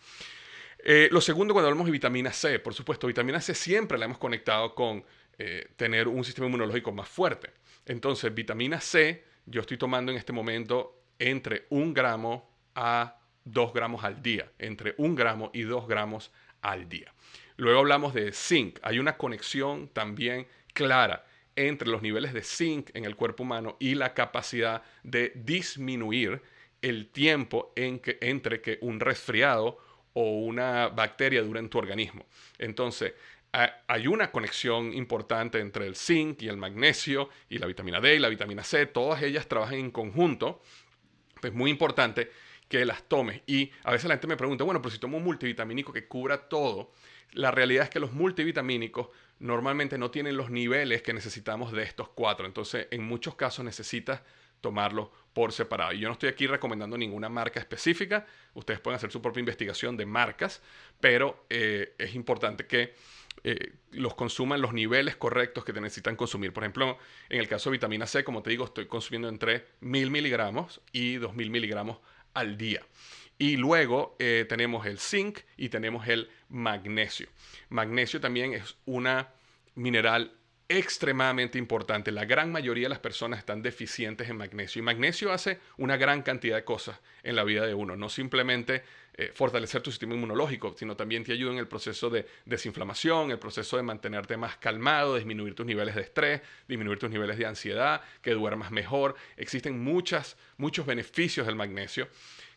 Eh, 0.80 1.10
lo 1.12 1.22
segundo, 1.22 1.54
cuando 1.54 1.68
hablamos 1.70 1.88
de 1.88 1.92
vitamina 1.92 2.32
C, 2.32 2.60
por 2.60 2.74
supuesto, 2.74 3.08
vitamina 3.08 3.42
C 3.42 3.56
siempre 3.56 3.98
la 3.98 4.06
hemos 4.06 4.18
conectado 4.18 4.76
con 4.76 5.04
eh, 5.38 5.72
tener 5.76 6.08
un 6.08 6.24
sistema 6.24 6.48
inmunológico 6.48 6.92
más 6.92 7.10
fuerte. 7.10 7.52
Entonces, 7.86 8.34
vitamina 8.34 8.80
C, 8.80 9.24
yo 9.46 9.62
estoy 9.62 9.78
tomando 9.78 10.12
en 10.12 10.18
este 10.18 10.34
momento 10.34 11.04
entre 11.18 11.66
un 11.70 11.94
gramo 11.94 12.50
a 12.76 13.20
dos 13.44 13.74
gramos 13.74 14.04
al 14.04 14.22
día, 14.22 14.52
entre 14.60 14.96
un 14.98 15.16
gramo 15.16 15.52
y 15.54 15.62
dos 15.62 15.88
gramos 15.88 16.32
al 16.62 16.90
día. 16.90 17.14
Luego 17.58 17.80
hablamos 17.80 18.14
de 18.14 18.32
zinc. 18.32 18.80
Hay 18.82 19.00
una 19.00 19.18
conexión 19.18 19.88
también 19.90 20.48
clara 20.74 21.26
entre 21.56 21.88
los 21.88 22.02
niveles 22.02 22.34
de 22.34 22.44
zinc 22.44 22.90
en 22.94 23.06
el 23.06 23.16
cuerpo 23.16 23.44
humano 23.44 23.78
y 23.80 23.96
la 23.96 24.14
capacidad 24.14 24.84
de 25.04 25.32
disminuir 25.36 26.42
el 26.86 27.08
tiempo 27.08 27.74
en 27.76 28.00
que, 28.00 28.20
entre 28.22 28.62
que 28.62 28.78
un 28.82 29.00
resfriado 29.00 29.80
o 30.14 30.40
una 30.40 30.88
bacteria 30.90 31.42
dura 31.42 31.60
en 31.60 31.68
tu 31.68 31.80
organismo. 31.80 32.28
Entonces, 32.60 33.14
hay 33.88 34.06
una 34.08 34.32
conexión 34.32 34.94
importante 34.94 35.60
entre 35.60 35.88
el 35.88 35.96
zinc 35.96 36.44
y 36.44 36.48
el 36.48 36.58
magnesio 36.58 37.30
y 37.50 37.58
la 37.58 37.66
vitamina 37.66 38.00
D 38.00 38.16
y 38.16 38.20
la 38.20 38.30
vitamina 38.30 38.64
C. 38.64 38.86
Todas 38.86 39.24
ellas 39.24 39.48
trabajan 39.48 39.80
en 39.80 39.92
conjunto. 39.92 40.62
Es 41.42 41.54
muy 41.54 41.72
importante 41.72 42.30
que 42.68 42.86
las 42.86 43.04
tomes. 43.04 43.42
Y 43.48 43.72
a 43.84 43.92
veces 43.92 44.08
la 44.08 44.16
gente 44.16 44.28
me 44.28 44.38
pregunta, 44.38 44.64
bueno, 44.64 44.82
pero 44.82 44.92
si 44.92 45.00
tomo 45.00 45.18
un 45.18 45.24
multivitamínico 45.24 45.92
que 45.92 46.08
cubra 46.08 46.50
todo, 46.50 46.92
la 47.32 47.50
realidad 47.50 47.86
es 47.86 47.90
que 47.90 48.00
los 48.00 48.12
multivitamínicos 48.12 49.08
normalmente 49.40 49.98
no 49.98 50.12
tienen 50.12 50.38
los 50.38 50.52
niveles 50.52 51.02
que 51.02 51.14
necesitamos 51.14 51.72
de 51.72 51.84
estos 51.84 52.10
cuatro. 52.10 52.46
Entonces, 52.46 52.88
en 52.92 53.04
muchos 53.04 53.36
casos 53.36 53.66
necesitas 53.66 54.22
tomarlo 54.66 55.12
por 55.32 55.52
separado. 55.52 55.94
Y 55.94 56.00
yo 56.00 56.08
no 56.08 56.14
estoy 56.14 56.28
aquí 56.28 56.48
recomendando 56.48 56.98
ninguna 56.98 57.30
marca 57.30 57.60
específica. 57.60 58.26
Ustedes 58.56 58.80
pueden 58.80 58.96
hacer 58.96 59.12
su 59.12 59.22
propia 59.22 59.42
investigación 59.42 59.96
de 59.96 60.08
marcas, 60.08 60.64
pero 61.00 61.46
eh, 61.52 61.94
es 62.00 62.16
importante 62.16 62.66
que 62.66 62.96
eh, 63.44 63.74
los 63.92 64.16
consuman 64.16 64.62
los 64.62 64.74
niveles 64.74 65.18
correctos 65.18 65.64
que 65.64 65.72
te 65.72 65.80
necesitan 65.80 66.16
consumir. 66.16 66.52
Por 66.52 66.64
ejemplo, 66.64 66.98
en 67.30 67.40
el 67.40 67.48
caso 67.48 67.70
de 67.70 67.74
vitamina 67.74 68.08
C, 68.08 68.24
como 68.24 68.42
te 68.42 68.50
digo, 68.50 68.66
estoy 68.66 68.88
consumiendo 68.88 69.30
entre 69.30 69.68
1000 69.82 70.10
miligramos 70.10 70.82
y 70.92 71.18
2000 71.18 71.52
miligramos 71.52 72.00
al 72.34 72.58
día. 72.58 72.82
Y 73.38 73.58
luego 73.58 74.16
eh, 74.18 74.48
tenemos 74.50 74.88
el 74.88 74.98
zinc 74.98 75.42
y 75.58 75.70
tenemos 75.70 76.08
el 76.08 76.32
magnesio. 76.50 77.28
Magnesio 77.70 78.20
también 78.20 78.54
es 78.54 78.78
una 78.86 79.30
mineral 79.76 80.32
extremadamente 80.68 81.58
importante. 81.58 82.12
La 82.12 82.26
gran 82.26 82.52
mayoría 82.52 82.86
de 82.86 82.90
las 82.90 83.00
personas 83.00 83.40
están 83.40 83.62
deficientes 83.62 84.30
en 84.30 84.38
magnesio. 84.38 84.80
Y 84.80 84.84
magnesio 84.84 85.32
hace 85.32 85.60
una 85.78 85.98
gran 85.98 86.24
cantidad 86.24 86.56
de 86.56 86.64
cosas 86.64 87.00
en 87.24 87.36
la 87.36 87.44
vida 87.44 87.66
de 87.66 87.74
uno. 87.74 87.96
No 87.96 88.10
simplemente 88.10 88.84
eh, 89.18 89.32
fortalecer 89.34 89.82
tu 89.82 89.92
sistema 89.92 90.16
inmunológico, 90.16 90.76
sino 90.78 90.96
también 90.96 91.24
te 91.24 91.32
ayuda 91.32 91.54
en 91.54 91.60
el 91.60 91.68
proceso 91.68 92.10
de 92.10 92.28
desinflamación, 92.46 93.32
el 93.32 93.40
proceso 93.40 93.78
de 93.78 93.84
mantenerte 93.84 94.38
más 94.38 94.58
calmado, 94.58 95.16
disminuir 95.16 95.56
tus 95.56 95.66
niveles 95.66 95.96
de 95.96 96.02
estrés, 96.02 96.42
disminuir 96.68 97.00
tus 97.00 97.10
niveles 97.10 97.38
de 97.38 97.46
ansiedad, 97.46 98.02
que 98.22 98.32
duermas 98.32 98.72
mejor. 98.72 99.16
Existen 99.38 99.82
muchas, 99.84 100.36
muchos 100.58 100.86
beneficios 100.86 101.46
del 101.46 101.56
magnesio 101.56 102.10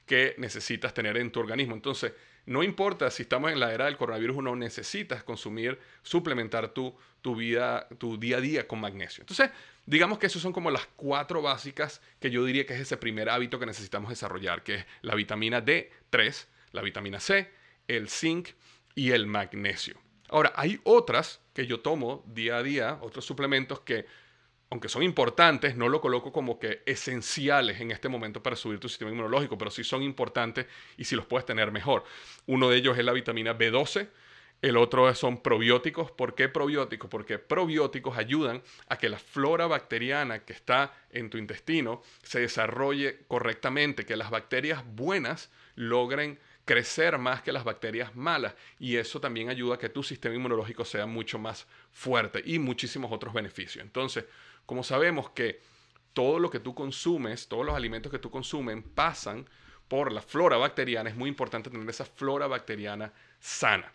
que 0.07 0.35
necesitas 0.39 0.95
tener 0.95 1.19
en 1.19 1.31
tu 1.31 1.41
organismo. 1.41 1.75
Entonces, 1.75 2.13
no 2.49 2.63
importa 2.63 3.11
si 3.11 3.23
estamos 3.23 3.53
en 3.53 3.61
la 3.61 3.75
era 3.75 3.85
del 3.85 3.99
coronavirus 3.99 4.39
o 4.39 4.43
no, 4.43 4.57
necesitas 4.57 5.23
consumir, 5.23 5.79
suplementar 6.03 6.71
tu, 6.71 6.97
tu 7.21 7.37
vida, 7.37 7.87
tu 7.99 8.19
día 8.19 8.39
a 8.39 8.41
día 8.41 8.67
con 8.67 8.81
magnesio. 8.81 9.21
Entonces, 9.21 9.51
digamos 9.85 10.19
que 10.19 10.29
esas 10.29 10.41
son 10.41 10.55
como 10.55 10.71
las 10.71 10.87
cuatro 10.97 11.43
básicas 11.43 12.01
que 12.19 12.31
yo 12.31 12.43
diría 12.47 12.65
que 12.65 12.73
es 12.73 12.81
ese 12.81 12.97
primer 12.97 13.29
hábito 13.29 13.59
que 13.59 13.67
necesitamos 13.67 14.09
desarrollar, 14.09 14.63
que 14.63 14.77
es 14.77 14.87
la 15.03 15.15
vitamina 15.15 15.63
D3, 15.63 16.47
la 16.73 16.81
vitamina 16.81 17.21
C, 17.21 17.51
el 17.87 18.09
zinc 18.09 18.49
y 18.95 19.11
el 19.11 19.27
magnesio. 19.27 20.01
Ahora, 20.31 20.55
hay 20.57 20.81
otras 20.85 21.43
que 21.53 21.67
yo 21.67 21.81
tomo 21.81 22.25
día 22.27 22.57
a 22.57 22.63
día, 22.63 22.99
otros 23.03 23.27
suplementos 23.27 23.81
que 23.81 24.07
aunque 24.71 24.89
son 24.89 25.03
importantes, 25.03 25.77
no 25.77 25.89
lo 25.89 26.01
coloco 26.01 26.33
como 26.33 26.59
que 26.59 26.83
esenciales 26.85 27.81
en 27.81 27.91
este 27.91 28.09
momento 28.09 28.43
para 28.43 28.57
subir 28.57 28.79
tu 28.79 28.89
sistema 28.89 29.11
inmunológico, 29.11 29.57
pero 29.57 29.71
sí 29.71 29.83
son 29.83 30.03
importantes 30.03 30.67
y 30.97 31.05
si 31.05 31.17
los 31.17 31.27
puedes 31.27 31.47
tener 31.47 31.73
mejor. 31.73 32.05
Uno 32.47 32.69
de 32.69 32.77
ellos 32.77 32.99
es 32.99 33.05
la 33.05 33.13
vitamina 33.13 33.57
B12, 33.57 34.09
el 34.61 34.77
otro 34.77 35.15
son 35.15 35.41
probióticos. 35.41 36.11
¿Por 36.11 36.35
qué 36.35 36.49
probióticos? 36.49 37.09
Porque 37.09 37.39
probióticos 37.39 38.19
ayudan 38.19 38.63
a 38.89 38.99
que 38.99 39.09
la 39.09 39.19
flora 39.19 39.67
bacteriana 39.67 40.41
que 40.41 40.53
está 40.53 40.93
en 41.11 41.31
tu 41.31 41.39
intestino 41.39 42.03
se 42.23 42.41
desarrolle 42.41 43.21
correctamente, 43.29 44.05
que 44.05 44.17
las 44.17 44.31
bacterias 44.31 44.85
buenas 44.85 45.51
logren 45.77 46.39
crecer 46.65 47.17
más 47.17 47.41
que 47.41 47.53
las 47.53 47.65
bacterias 47.65 48.15
malas 48.15 48.55
y 48.79 48.97
eso 48.97 49.21
también 49.21 49.49
ayuda 49.49 49.77
a 49.77 49.79
que 49.79 49.89
tu 49.89 50.03
sistema 50.03 50.35
inmunológico 50.35 50.85
sea 50.85 51.07
mucho 51.07 51.39
más 51.39 51.67
fuerte 51.93 52.43
y 52.45 52.59
muchísimos 52.59 53.11
otros 53.11 53.33
beneficios. 53.33 53.83
Entonces, 53.83 54.27
como 54.69 54.83
sabemos 54.83 55.31
que 55.31 55.63
todo 56.13 56.39
lo 56.39 56.51
que 56.51 56.61
tú 56.61 56.75
consumes, 56.75 57.49
todos 57.49 57.65
los 57.65 57.75
alimentos 57.75 58.13
que 58.13 58.19
tú 58.19 58.31
consumes 58.31 58.85
pasan 58.95 59.49
por 59.89 60.13
la 60.13 60.21
flora 60.21 60.59
bacteriana, 60.59 61.09
es 61.09 61.17
muy 61.17 61.31
importante 61.31 61.71
tener 61.71 61.89
esa 61.89 62.05
flora 62.05 62.47
bacteriana 62.47 63.11
sana. 63.41 63.91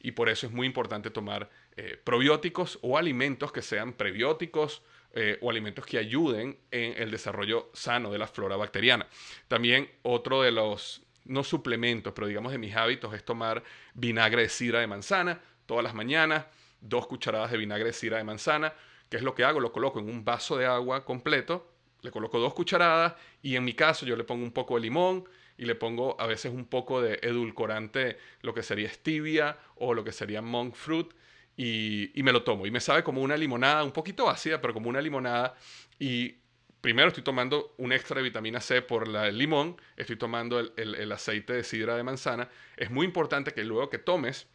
Y 0.00 0.10
por 0.10 0.28
eso 0.28 0.48
es 0.48 0.52
muy 0.52 0.66
importante 0.66 1.10
tomar 1.10 1.48
eh, 1.76 1.96
probióticos 2.02 2.80
o 2.82 2.98
alimentos 2.98 3.52
que 3.52 3.62
sean 3.62 3.92
prebióticos 3.92 4.82
eh, 5.12 5.38
o 5.40 5.50
alimentos 5.50 5.86
que 5.86 5.98
ayuden 5.98 6.58
en 6.72 7.00
el 7.00 7.12
desarrollo 7.12 7.70
sano 7.72 8.10
de 8.10 8.18
la 8.18 8.26
flora 8.26 8.56
bacteriana. 8.56 9.06
También 9.46 9.88
otro 10.02 10.42
de 10.42 10.50
los, 10.50 11.00
no 11.26 11.44
suplementos, 11.44 12.12
pero 12.12 12.26
digamos 12.26 12.50
de 12.50 12.58
mis 12.58 12.74
hábitos 12.74 13.14
es 13.14 13.24
tomar 13.24 13.62
vinagre 13.94 14.42
de 14.42 14.48
sidra 14.48 14.80
de 14.80 14.88
manzana 14.88 15.40
todas 15.66 15.84
las 15.84 15.94
mañanas, 15.94 16.46
dos 16.80 17.06
cucharadas 17.06 17.52
de 17.52 17.58
vinagre 17.58 17.84
de 17.84 17.92
sidra 17.92 18.18
de 18.18 18.24
manzana 18.24 18.74
¿Qué 19.08 19.16
es 19.16 19.22
lo 19.22 19.34
que 19.34 19.44
hago? 19.44 19.60
Lo 19.60 19.72
coloco 19.72 20.00
en 20.00 20.08
un 20.08 20.24
vaso 20.24 20.56
de 20.56 20.66
agua 20.66 21.04
completo, 21.04 21.72
le 22.02 22.10
coloco 22.10 22.38
dos 22.38 22.54
cucharadas 22.54 23.14
y 23.42 23.56
en 23.56 23.64
mi 23.64 23.74
caso 23.74 24.06
yo 24.06 24.16
le 24.16 24.24
pongo 24.24 24.44
un 24.44 24.52
poco 24.52 24.76
de 24.76 24.82
limón 24.82 25.24
y 25.56 25.64
le 25.64 25.74
pongo 25.74 26.18
a 26.20 26.26
veces 26.26 26.52
un 26.52 26.66
poco 26.66 27.02
de 27.02 27.18
edulcorante, 27.22 28.18
lo 28.42 28.54
que 28.54 28.62
sería 28.62 28.88
stevia 28.88 29.58
o 29.76 29.92
lo 29.92 30.04
que 30.04 30.12
sería 30.12 30.40
monk 30.40 30.74
fruit 30.74 31.12
y, 31.56 32.12
me 32.22 32.32
lo 32.32 32.44
tomo. 32.44 32.66
Y 32.66 32.70
me 32.70 32.80
sabe 32.80 33.02
como 33.02 33.20
una 33.20 33.36
limonada, 33.36 33.82
un 33.82 33.90
poquito 33.90 34.30
ácida, 34.30 34.60
pero 34.60 34.72
como 34.72 34.88
una 34.88 35.00
limonada 35.00 35.56
y 35.98 36.36
primero 36.80 37.08
estoy 37.08 37.24
tomando 37.24 37.74
un 37.78 37.92
extra 37.92 38.18
de 38.18 38.22
vitamina 38.22 38.60
C 38.60 38.82
por 38.82 39.08
el 39.08 39.36
limón, 39.36 39.76
estoy 39.96 40.14
tomando 40.14 40.60
el, 40.60 41.12
aceite 41.12 41.52
de 41.54 41.64
sidra 41.64 41.96
de 41.96 42.04
manzana. 42.04 42.48
Es 42.76 42.90
muy 42.90 43.04
importante 43.04 43.52
que 43.52 43.64
luego 43.64 43.90
que 43.90 43.98
tomes 43.98 44.46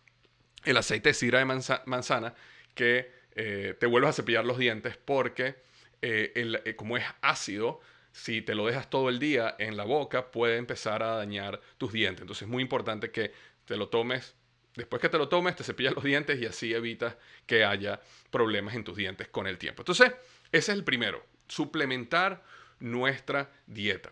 el 0.64 0.78
aceite 0.78 1.10
de 1.10 1.14
sidra 1.14 1.40
de 1.40 1.46
manzana, 1.86 2.34
que 2.74 3.12
eh, 3.36 3.76
te 3.80 3.86
vuelvas 3.86 4.12
a 4.12 4.22
cepillar 4.22 4.46
los 4.46 4.58
dientes 4.58 4.98
porque 4.98 5.56
eh, 6.02 6.62
eh, 6.66 6.76
como 6.76 6.98
es 6.98 7.06
ácido, 7.22 7.80
si 8.12 8.42
te 8.42 8.56
lo 8.56 8.68
dejas 8.68 8.90
todo 8.90 9.10
el 9.10 9.20
día 9.20 9.56
en 9.58 9.78
la 9.78 9.86
boca, 9.86 10.32
puede 10.32 10.58
empezar 10.58 11.02
a 11.02 11.16
dañar 11.16 11.62
tus 11.78 11.94
dientes. 11.94 12.22
Entonces 12.22 12.44
es 12.44 12.50
muy 12.50 12.62
importante 12.62 13.12
que 13.12 13.32
te 13.66 13.78
lo 13.78 13.90
tomes. 13.90 14.36
Después 14.76 15.02
que 15.02 15.10
te 15.10 15.18
lo 15.18 15.30
tomes, 15.30 15.56
te 15.56 15.64
cepillas 15.64 15.94
los 15.94 16.04
dientes 16.04 16.40
y 16.42 16.46
así 16.46 16.74
evitas 16.74 17.16
que 17.46 17.64
haya 17.64 18.02
problemas 18.32 18.76
en 18.76 18.84
tus 18.84 18.98
dientes 18.98 19.28
con 19.30 19.48
el 19.48 19.58
tiempo. 19.58 19.84
Entonces, 19.84 20.12
ese 20.52 20.72
es 20.72 20.78
el 20.78 20.84
primero, 20.84 21.26
suplementar 21.48 22.44
nuestra 22.80 23.52
dieta. 23.68 24.12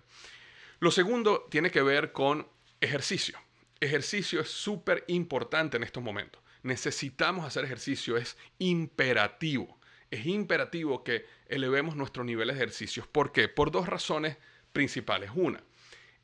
Lo 0.79 0.91
segundo 0.91 1.47
tiene 1.49 1.71
que 1.71 1.81
ver 1.81 2.11
con 2.11 2.47
ejercicio. 2.79 3.37
Ejercicio 3.79 4.39
es 4.39 4.49
súper 4.49 5.03
importante 5.07 5.77
en 5.77 5.83
estos 5.83 6.01
momentos 6.01 6.40
necesitamos 6.63 7.45
hacer 7.45 7.65
ejercicio, 7.65 8.17
es 8.17 8.37
imperativo. 8.59 9.79
Es 10.09 10.25
imperativo 10.25 11.03
que 11.03 11.25
elevemos 11.47 11.95
nuestros 11.95 12.25
niveles 12.25 12.57
de 12.57 12.63
ejercicios. 12.63 13.07
¿Por 13.07 13.31
qué? 13.31 13.47
Por 13.47 13.71
dos 13.71 13.87
razones 13.87 14.37
principales. 14.73 15.31
Una, 15.33 15.63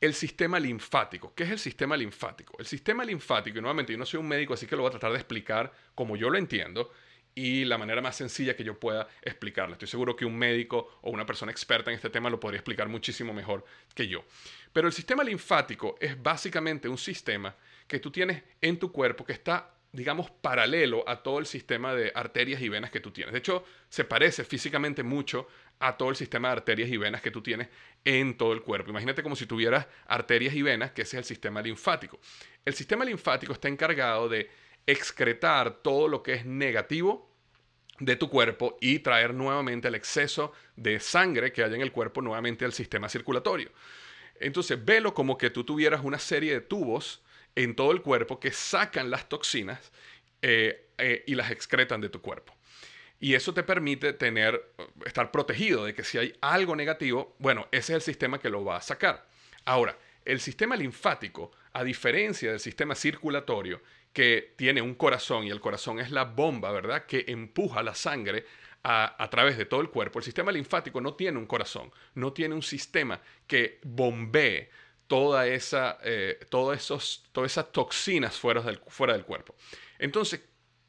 el 0.01 0.13
sistema 0.13 0.59
linfático. 0.59 1.33
¿Qué 1.33 1.43
es 1.43 1.51
el 1.51 1.59
sistema 1.59 1.95
linfático? 1.95 2.55
El 2.59 2.65
sistema 2.65 3.05
linfático, 3.05 3.57
y 3.57 3.61
nuevamente 3.61 3.93
yo 3.93 3.97
no 3.97 4.05
soy 4.05 4.19
un 4.19 4.27
médico, 4.27 4.53
así 4.53 4.67
que 4.67 4.75
lo 4.75 4.81
voy 4.83 4.89
a 4.89 4.91
tratar 4.91 5.11
de 5.11 5.17
explicar 5.17 5.71
como 5.95 6.17
yo 6.17 6.29
lo 6.29 6.37
entiendo 6.37 6.91
y 7.37 7.65
la 7.65 7.77
manera 7.77 8.01
más 8.01 8.15
sencilla 8.15 8.55
que 8.55 8.63
yo 8.63 8.79
pueda 8.79 9.07
explicarlo. 9.21 9.73
Estoy 9.73 9.87
seguro 9.87 10.15
que 10.15 10.25
un 10.25 10.35
médico 10.35 10.99
o 11.03 11.11
una 11.11 11.25
persona 11.25 11.51
experta 11.51 11.91
en 11.91 11.95
este 11.95 12.09
tema 12.09 12.31
lo 12.31 12.39
podría 12.39 12.57
explicar 12.57 12.89
muchísimo 12.89 13.31
mejor 13.31 13.63
que 13.93 14.07
yo. 14.07 14.25
Pero 14.73 14.87
el 14.87 14.93
sistema 14.93 15.23
linfático 15.23 15.97
es 16.01 16.21
básicamente 16.21 16.89
un 16.89 16.97
sistema 16.97 17.55
que 17.87 17.99
tú 17.99 18.09
tienes 18.09 18.41
en 18.59 18.79
tu 18.79 18.91
cuerpo 18.91 19.23
que 19.23 19.33
está 19.33 19.76
digamos, 19.91 20.29
paralelo 20.29 21.03
a 21.07 21.23
todo 21.23 21.39
el 21.39 21.45
sistema 21.45 21.93
de 21.95 22.11
arterias 22.13 22.61
y 22.61 22.69
venas 22.69 22.91
que 22.91 22.99
tú 22.99 23.11
tienes. 23.11 23.33
De 23.33 23.39
hecho, 23.39 23.63
se 23.89 24.03
parece 24.03 24.43
físicamente 24.43 25.03
mucho 25.03 25.47
a 25.79 25.97
todo 25.97 26.09
el 26.09 26.15
sistema 26.15 26.49
de 26.49 26.53
arterias 26.53 26.89
y 26.89 26.97
venas 26.97 27.21
que 27.21 27.31
tú 27.31 27.41
tienes 27.41 27.69
en 28.03 28.37
todo 28.37 28.53
el 28.53 28.61
cuerpo. 28.61 28.89
Imagínate 28.89 29.23
como 29.23 29.35
si 29.35 29.45
tuvieras 29.45 29.87
arterias 30.07 30.53
y 30.53 30.61
venas, 30.61 30.91
que 30.91 31.03
ese 31.03 31.17
es 31.17 31.19
el 31.19 31.25
sistema 31.25 31.61
linfático. 31.61 32.19
El 32.65 32.73
sistema 32.73 33.05
linfático 33.05 33.53
está 33.53 33.67
encargado 33.67 34.29
de 34.29 34.49
excretar 34.85 35.81
todo 35.81 36.07
lo 36.07 36.23
que 36.23 36.33
es 36.33 36.45
negativo 36.45 37.33
de 37.99 38.15
tu 38.15 38.29
cuerpo 38.29 38.77
y 38.79 38.99
traer 38.99 39.33
nuevamente 39.33 39.87
el 39.87 39.95
exceso 39.95 40.53
de 40.75 40.99
sangre 40.99 41.51
que 41.51 41.63
hay 41.63 41.73
en 41.73 41.81
el 41.81 41.91
cuerpo 41.91 42.21
nuevamente 42.21 42.65
al 42.65 42.73
sistema 42.73 43.09
circulatorio. 43.09 43.71
Entonces, 44.39 44.83
velo 44.83 45.13
como 45.13 45.37
que 45.37 45.49
tú 45.49 45.63
tuvieras 45.63 46.01
una 46.03 46.19
serie 46.19 46.53
de 46.53 46.61
tubos 46.61 47.23
en 47.57 47.75
todo 47.75 47.91
el 47.91 48.03
cuerpo 48.03 48.39
que 48.39 48.51
sacan 48.51 49.09
las 49.09 49.27
toxinas 49.27 49.91
eh, 50.43 50.89
eh, 50.99 51.23
y 51.25 51.33
las 51.33 51.49
excretan 51.49 51.99
de 51.99 52.09
tu 52.09 52.21
cuerpo. 52.21 52.55
Y 53.19 53.33
eso 53.33 53.51
te 53.51 53.63
permite 53.63 54.13
tener, 54.13 54.73
estar 55.03 55.31
protegido 55.31 55.83
de 55.83 55.95
que 55.95 56.03
si 56.03 56.19
hay 56.19 56.37
algo 56.39 56.75
negativo, 56.75 57.35
bueno, 57.39 57.67
ese 57.71 57.93
es 57.93 57.95
el 57.95 58.01
sistema 58.03 58.39
que 58.39 58.51
lo 58.51 58.63
va 58.63 58.77
a 58.77 58.81
sacar. 58.81 59.27
Ahora, 59.65 59.97
el 60.23 60.39
sistema 60.39 60.75
linfático, 60.75 61.51
a 61.73 61.83
diferencia 61.83 62.51
del 62.51 62.59
sistema 62.59 62.93
circulatorio, 62.93 63.81
que 64.13 64.53
tiene 64.55 64.83
un 64.83 64.93
corazón 64.93 65.45
y 65.45 65.49
el 65.49 65.59
corazón 65.59 65.99
es 65.99 66.11
la 66.11 66.25
bomba, 66.25 66.71
¿verdad? 66.71 67.07
Que 67.07 67.25
empuja 67.27 67.81
la 67.81 67.95
sangre 67.95 68.45
a, 68.83 69.27
través 69.31 69.57
de 69.57 69.65
todo 69.65 69.81
el 69.81 69.89
cuerpo. 69.89 70.19
El 70.19 70.25
sistema 70.25 70.51
linfático 70.51 71.01
no 71.01 71.15
tiene 71.15 71.39
un 71.39 71.47
corazón, 71.47 71.91
no 72.13 72.33
tiene 72.33 72.53
un 72.53 72.61
sistema 72.61 73.19
que 73.47 73.79
bombee 73.83 74.69
toda 75.07 75.47
esa, 75.47 75.97
eh, 76.03 76.39
esos, 76.75 77.23
todas 77.31 77.51
esas 77.51 77.71
toxinas 77.71 78.37
fuera 78.37 78.61
del, 78.61 78.79
fuera 78.87 79.13
del 79.13 79.23
cuerpo. 79.23 79.55
Entonces, 79.97 80.41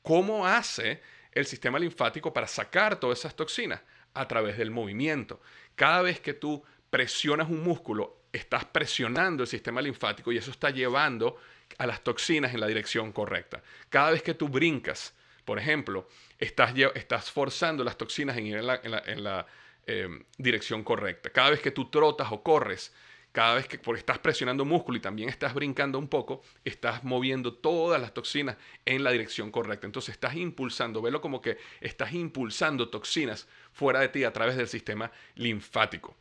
¿cómo 0.03 0.47
hace 0.47 1.01
el 1.33 1.47
sistema 1.47 1.79
linfático 1.79 2.33
para 2.33 2.47
sacar 2.47 2.99
todas 2.99 3.21
esas 3.21 3.35
toxinas? 3.35 3.81
A 4.15 4.27
través 4.27 4.59
del 4.59 4.71
movimiento. 4.71 5.41
Cada 5.77 6.03
vez 6.03 6.21
que 6.21 6.35
tú 6.35 6.65
presionas 6.91 7.49
un 7.49 7.63
músculo, 7.63 8.23
estás 8.33 8.65
presionando 8.65 9.43
el 9.43 9.49
sistema 9.49 9.81
linfático 9.81 10.33
y 10.33 10.39
eso 10.39 10.51
está 10.51 10.71
llevando 10.71 11.39
a 11.77 11.87
las 11.87 12.03
toxinas 12.03 12.53
en 12.55 12.61
la 12.61 12.67
dirección 12.67 13.13
correcta. 13.13 13.63
Cada 13.89 14.11
vez 14.11 14.23
que 14.23 14.35
tú 14.35 14.49
brincas, 14.49 15.15
por 15.45 15.59
ejemplo, 15.59 16.09
estás, 16.39 16.75
estás 16.95 17.31
forzando 17.31 17.85
las 17.85 17.97
toxinas 17.97 18.37
en 18.37 18.47
ir 18.47 18.57
en 18.57 19.25
la, 19.25 19.47
em, 19.87 20.25
dirección 20.37 20.83
correcta. 20.83 21.31
Cada 21.31 21.51
vez 21.51 21.61
que 21.61 21.71
tú 21.71 21.91
trotas 21.91 22.29
o 22.33 22.43
corres, 22.43 22.93
cada 23.33 23.55
vez 23.55 23.69
que 23.69 23.81
estás 23.97 24.19
presionando 24.19 24.65
músculo 24.65 24.99
y 24.99 25.01
también 25.01 25.29
estás 25.29 25.55
brincando 25.55 25.99
un 25.99 26.09
poco, 26.09 26.43
estás 26.65 27.05
moviendo 27.05 27.55
todas 27.55 28.01
las 28.01 28.15
toxinas 28.15 28.57
en 28.85 29.05
la 29.05 29.11
dirección 29.11 29.51
correcta. 29.51 29.87
Entonces 29.87 30.15
estás 30.15 30.35
impulsando, 30.35 31.03
velo 31.03 31.21
como 31.21 31.41
que 31.41 31.59
estás 31.81 32.13
impulsando 32.13 32.89
toxinas 32.89 33.47
fuera 33.73 34.01
de 34.01 34.09
ti 34.09 34.25
a 34.25 34.33
través 34.33 34.57
del 34.57 34.69
sistema 34.69 35.11
linfático. 35.37 36.17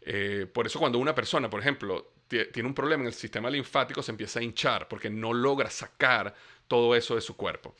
Eh, 0.00 0.46
por 0.52 0.66
eso 0.66 0.78
cuando 0.78 0.98
una 0.98 1.14
persona, 1.14 1.50
por 1.50 1.60
ejemplo, 1.60 2.12
tiene 2.28 2.68
un 2.68 2.74
problema 2.74 3.02
en 3.02 3.08
el 3.08 3.14
sistema 3.14 3.50
linfático, 3.50 4.02
se 4.02 4.10
empieza 4.10 4.40
a 4.40 4.42
hinchar 4.42 4.88
porque 4.88 5.10
no 5.10 5.32
logra 5.32 5.70
sacar 5.70 6.34
todo 6.66 6.94
eso 6.94 7.14
de 7.14 7.20
su 7.20 7.36
cuerpo. 7.36 7.74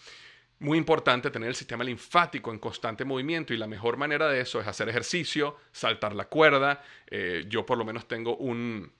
Muy 0.60 0.76
importante 0.76 1.30
tener 1.30 1.48
el 1.48 1.54
sistema 1.54 1.84
linfático 1.84 2.50
en 2.50 2.58
constante 2.58 3.04
movimiento 3.04 3.54
y 3.54 3.56
la 3.56 3.68
mejor 3.68 3.96
manera 3.96 4.28
de 4.28 4.40
eso 4.40 4.60
es 4.60 4.66
hacer 4.66 4.88
ejercicio, 4.88 5.56
saltar 5.70 6.14
la 6.16 6.24
cuerda. 6.24 6.82
Eh, 7.06 7.44
yo 7.48 7.64
por 7.64 7.78
lo 7.78 7.84
menos 7.84 8.08
tengo 8.08 8.36
un, 8.36 8.92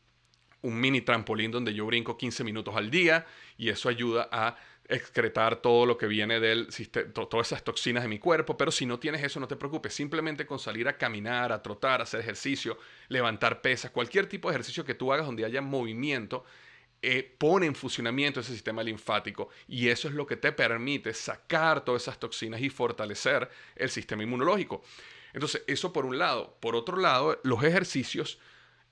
un 0.62 0.80
mini 0.80 1.00
trampolín 1.00 1.50
donde 1.50 1.74
yo 1.74 1.84
brinco 1.86 2.16
15 2.16 2.44
minutos 2.44 2.76
al 2.76 2.90
día 2.90 3.26
y 3.56 3.70
eso 3.70 3.88
ayuda 3.88 4.28
a 4.30 4.56
excretar 4.88 5.56
todo 5.56 5.84
lo 5.84 5.98
que 5.98 6.06
viene 6.06 6.40
del 6.40 6.72
sistema, 6.72 7.12
todas 7.12 7.48
esas 7.48 7.62
toxinas 7.62 8.02
de 8.02 8.08
mi 8.08 8.18
cuerpo, 8.18 8.56
pero 8.56 8.70
si 8.70 8.86
no 8.86 8.98
tienes 8.98 9.22
eso 9.22 9.38
no 9.38 9.46
te 9.46 9.56
preocupes, 9.56 9.92
simplemente 9.92 10.46
con 10.46 10.58
salir 10.58 10.88
a 10.88 10.96
caminar, 10.96 11.52
a 11.52 11.62
trotar, 11.62 12.00
a 12.00 12.04
hacer 12.04 12.20
ejercicio, 12.20 12.78
levantar 13.08 13.60
pesas, 13.60 13.90
cualquier 13.90 14.26
tipo 14.26 14.48
de 14.48 14.54
ejercicio 14.54 14.84
que 14.84 14.94
tú 14.94 15.12
hagas 15.12 15.26
donde 15.26 15.44
haya 15.44 15.60
movimiento, 15.60 16.44
eh, 17.00 17.36
pone 17.38 17.66
en 17.66 17.74
funcionamiento 17.74 18.40
ese 18.40 18.52
sistema 18.52 18.82
linfático 18.82 19.50
y 19.68 19.88
eso 19.88 20.08
es 20.08 20.14
lo 20.14 20.26
que 20.26 20.36
te 20.36 20.50
permite 20.50 21.14
sacar 21.14 21.84
todas 21.84 22.02
esas 22.02 22.18
toxinas 22.18 22.60
y 22.60 22.70
fortalecer 22.70 23.48
el 23.76 23.90
sistema 23.90 24.24
inmunológico. 24.24 24.82
Entonces, 25.32 25.62
eso 25.66 25.92
por 25.92 26.04
un 26.04 26.18
lado. 26.18 26.56
Por 26.60 26.74
otro 26.74 26.96
lado, 26.96 27.40
los 27.44 27.62
ejercicios 27.62 28.40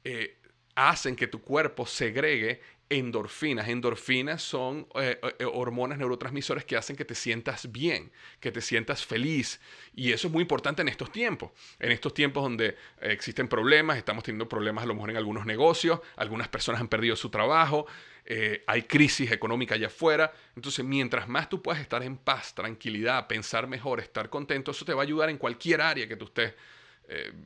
eh, 0.04 0.38
hacen 0.76 1.16
que 1.16 1.26
tu 1.26 1.42
cuerpo 1.42 1.86
segregue 1.86 2.60
endorfinas. 2.88 3.68
Endorfinas 3.68 4.42
son 4.42 4.86
eh, 4.94 5.18
eh, 5.38 5.44
hormonas 5.44 5.98
neurotransmisores 5.98 6.64
que 6.64 6.76
hacen 6.76 6.96
que 6.96 7.04
te 7.04 7.14
sientas 7.14 7.72
bien, 7.72 8.12
que 8.40 8.52
te 8.52 8.60
sientas 8.60 9.04
feliz. 9.04 9.60
Y 9.94 10.12
eso 10.12 10.28
es 10.28 10.32
muy 10.32 10.42
importante 10.42 10.82
en 10.82 10.88
estos 10.88 11.10
tiempos. 11.10 11.50
En 11.78 11.90
estos 11.90 12.14
tiempos 12.14 12.42
donde 12.42 12.76
existen 13.00 13.48
problemas, 13.48 13.98
estamos 13.98 14.24
teniendo 14.24 14.48
problemas 14.48 14.84
a 14.84 14.86
lo 14.86 14.94
mejor 14.94 15.10
en 15.10 15.16
algunos 15.16 15.46
negocios, 15.46 16.00
algunas 16.16 16.48
personas 16.48 16.80
han 16.80 16.88
perdido 16.88 17.16
su 17.16 17.28
trabajo, 17.28 17.86
eh, 18.24 18.62
hay 18.66 18.82
crisis 18.82 19.32
económica 19.32 19.74
allá 19.74 19.88
afuera. 19.88 20.32
Entonces, 20.54 20.84
mientras 20.84 21.28
más 21.28 21.48
tú 21.48 21.62
puedas 21.62 21.80
estar 21.80 22.02
en 22.02 22.16
paz, 22.16 22.54
tranquilidad, 22.54 23.26
pensar 23.26 23.66
mejor, 23.66 24.00
estar 24.00 24.30
contento, 24.30 24.70
eso 24.70 24.84
te 24.84 24.94
va 24.94 25.02
a 25.02 25.04
ayudar 25.04 25.28
en 25.30 25.38
cualquier 25.38 25.80
área 25.80 26.06
que 26.06 26.16
tú 26.16 26.26
estés 26.26 26.54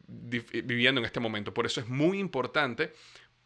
viviendo 0.09 1.03
en 1.03 1.05
este 1.05 1.20
momento. 1.20 1.53
Por 1.53 1.66
eso 1.66 1.81
es 1.81 1.87
muy 1.87 2.18
importante 2.18 2.94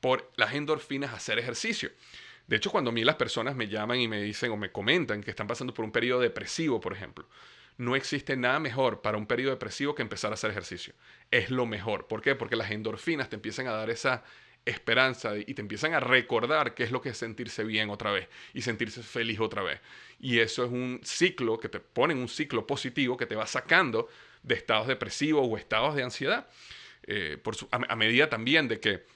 por 0.05 0.31
las 0.37 0.53
endorfinas 0.53 1.14
hacer 1.14 1.38
ejercicio. 1.38 1.90
De 2.47 2.57
hecho, 2.57 2.71
cuando 2.71 2.90
a 2.90 2.93
mí 2.93 3.05
las 3.05 3.14
personas 3.14 3.57
me 3.57 3.69
llaman 3.69 3.99
y 4.01 4.07
me 4.07 4.21
dicen 4.21 4.51
o 4.51 4.57
me 4.59 4.71
comentan 4.71 5.23
que 5.23 5.31
están 5.31 5.47
pasando 5.47 5.73
por 5.73 5.83
un 5.83 5.93
periodo 5.93 6.21
depresivo, 6.21 6.79
por 6.79 6.93
ejemplo, 6.93 7.27
no 7.79 7.97
existe 7.97 8.37
nada 8.37 8.61
mejor 8.61 9.01
para 9.01 9.17
un 9.17 9.25
periodo 9.25 9.53
depresivo 9.53 9.95
que 9.95 10.03
empezar 10.03 10.31
a 10.31 10.35
hacer 10.35 10.51
ejercicio. 10.51 10.93
Es 11.31 11.49
lo 11.49 11.64
mejor. 11.64 12.07
¿Por 12.07 12.21
qué? 12.21 12.35
Porque 12.35 12.55
las 12.55 12.71
endorfinas 12.71 13.31
te 13.31 13.37
empiezan 13.37 13.67
a 13.67 13.73
dar 13.73 13.88
esa 13.88 14.25
esperanza 14.67 15.38
y 15.38 15.55
te 15.55 15.62
empiezan 15.62 15.95
a 15.95 16.01
recordar 16.01 16.75
qué 16.75 16.83
es 16.83 16.90
lo 16.90 17.01
que 17.01 17.09
es 17.09 17.17
sentirse 17.17 17.64
bien 17.64 17.88
otra 17.88 18.12
vez 18.12 18.29
y 18.53 18.61
sentirse 18.61 19.03
feliz 19.03 19.40
otra 19.40 19.62
vez. 19.62 19.81
Y 20.21 20.40
eso 20.40 20.67
es 20.67 20.71
un 20.71 21.01
ciclo 21.03 21.59
que 21.59 21.71
te 21.71 21.81
pone 21.81 22.12
en 22.12 22.21
un 22.21 22.29
ciclo 22.29 22.67
positivo 22.67 23.17
que 23.17 23.25
te 23.25 23.37
va 23.37 23.47
sacando 23.47 24.11
de 24.43 24.55
estados 24.55 24.87
depresivos 24.87 25.49
o 25.51 25.57
estados 25.57 25.95
de 25.95 26.03
ansiedad. 26.03 26.47
Eh, 27.07 27.38
por 27.43 27.57
a 27.71 27.97
medida 27.97 28.29
también 28.29 28.69
de 28.69 28.81
que 28.81 29.07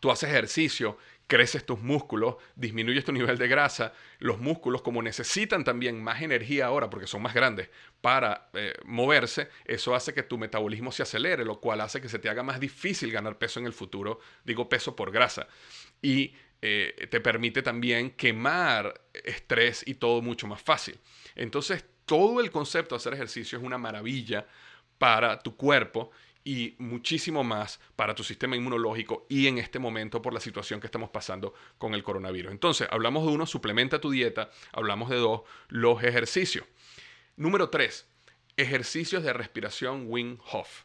Tú 0.00 0.10
haces 0.10 0.30
ejercicio, 0.30 0.98
creces 1.26 1.64
tus 1.64 1.80
músculos, 1.80 2.36
disminuyes 2.56 3.04
tu 3.04 3.12
nivel 3.12 3.36
de 3.36 3.48
grasa, 3.48 3.92
los 4.18 4.38
músculos 4.38 4.82
como 4.82 5.02
necesitan 5.02 5.62
también 5.62 6.02
más 6.02 6.22
energía 6.22 6.66
ahora 6.66 6.88
porque 6.88 7.06
son 7.06 7.22
más 7.22 7.34
grandes 7.34 7.68
para 8.00 8.48
eh, 8.54 8.72
moverse, 8.84 9.48
eso 9.64 9.94
hace 9.94 10.14
que 10.14 10.22
tu 10.22 10.38
metabolismo 10.38 10.90
se 10.90 11.02
acelere, 11.02 11.44
lo 11.44 11.60
cual 11.60 11.82
hace 11.82 12.00
que 12.00 12.08
se 12.08 12.18
te 12.18 12.28
haga 12.30 12.42
más 12.42 12.58
difícil 12.58 13.12
ganar 13.12 13.38
peso 13.38 13.60
en 13.60 13.66
el 13.66 13.74
futuro, 13.74 14.20
digo 14.44 14.68
peso 14.68 14.96
por 14.96 15.12
grasa, 15.12 15.46
y 16.00 16.34
eh, 16.62 17.06
te 17.10 17.20
permite 17.20 17.62
también 17.62 18.10
quemar 18.10 19.00
estrés 19.12 19.86
y 19.86 19.94
todo 19.94 20.22
mucho 20.22 20.46
más 20.46 20.62
fácil. 20.62 20.98
Entonces, 21.36 21.84
todo 22.04 22.40
el 22.40 22.50
concepto 22.50 22.94
de 22.94 23.00
hacer 23.00 23.12
ejercicio 23.12 23.58
es 23.58 23.64
una 23.64 23.78
maravilla 23.78 24.46
para 24.96 25.38
tu 25.38 25.56
cuerpo 25.56 26.10
y 26.48 26.74
muchísimo 26.78 27.44
más 27.44 27.78
para 27.94 28.14
tu 28.14 28.24
sistema 28.24 28.56
inmunológico 28.56 29.26
y 29.28 29.48
en 29.48 29.58
este 29.58 29.78
momento 29.78 30.22
por 30.22 30.32
la 30.32 30.40
situación 30.40 30.80
que 30.80 30.86
estamos 30.86 31.10
pasando 31.10 31.52
con 31.76 31.92
el 31.92 32.02
coronavirus. 32.02 32.52
Entonces, 32.52 32.88
hablamos 32.90 33.26
de 33.26 33.32
uno, 33.32 33.44
suplementa 33.44 34.00
tu 34.00 34.10
dieta, 34.10 34.50
hablamos 34.72 35.10
de 35.10 35.16
dos, 35.16 35.42
los 35.68 36.02
ejercicios. 36.02 36.64
Número 37.36 37.68
tres, 37.68 38.08
ejercicios 38.56 39.24
de 39.24 39.34
respiración 39.34 40.06
Wim 40.08 40.38
Hof. 40.50 40.84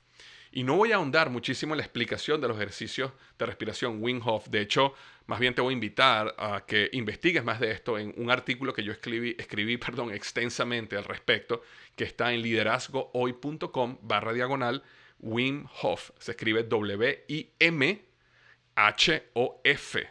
Y 0.51 0.63
no 0.63 0.75
voy 0.75 0.91
a 0.91 0.95
ahondar 0.95 1.29
muchísimo 1.29 1.73
en 1.73 1.77
la 1.77 1.85
explicación 1.85 2.41
de 2.41 2.49
los 2.49 2.57
ejercicios 2.57 3.13
de 3.39 3.45
respiración 3.45 4.03
Wim 4.03 4.19
Hof. 4.21 4.49
De 4.49 4.59
hecho, 4.59 4.93
más 5.27 5.39
bien 5.39 5.55
te 5.55 5.61
voy 5.61 5.71
a 5.71 5.75
invitar 5.75 6.35
a 6.37 6.65
que 6.67 6.89
investigues 6.91 7.45
más 7.45 7.61
de 7.61 7.71
esto 7.71 7.97
en 7.97 8.13
un 8.17 8.31
artículo 8.31 8.73
que 8.73 8.83
yo 8.83 8.91
escribí, 8.91 9.33
escribí 9.39 9.77
perdón, 9.77 10.13
extensamente 10.13 10.97
al 10.97 11.05
respecto, 11.05 11.61
que 11.95 12.03
está 12.03 12.33
en 12.33 12.41
liderazgohoy.com 12.41 13.99
barra 14.01 14.33
diagonal 14.33 14.83
Wim 15.23 15.65
Hof. 15.81 16.11
Se 16.19 16.31
escribe 16.31 16.63
W-I-M-H-O-F 16.63 17.99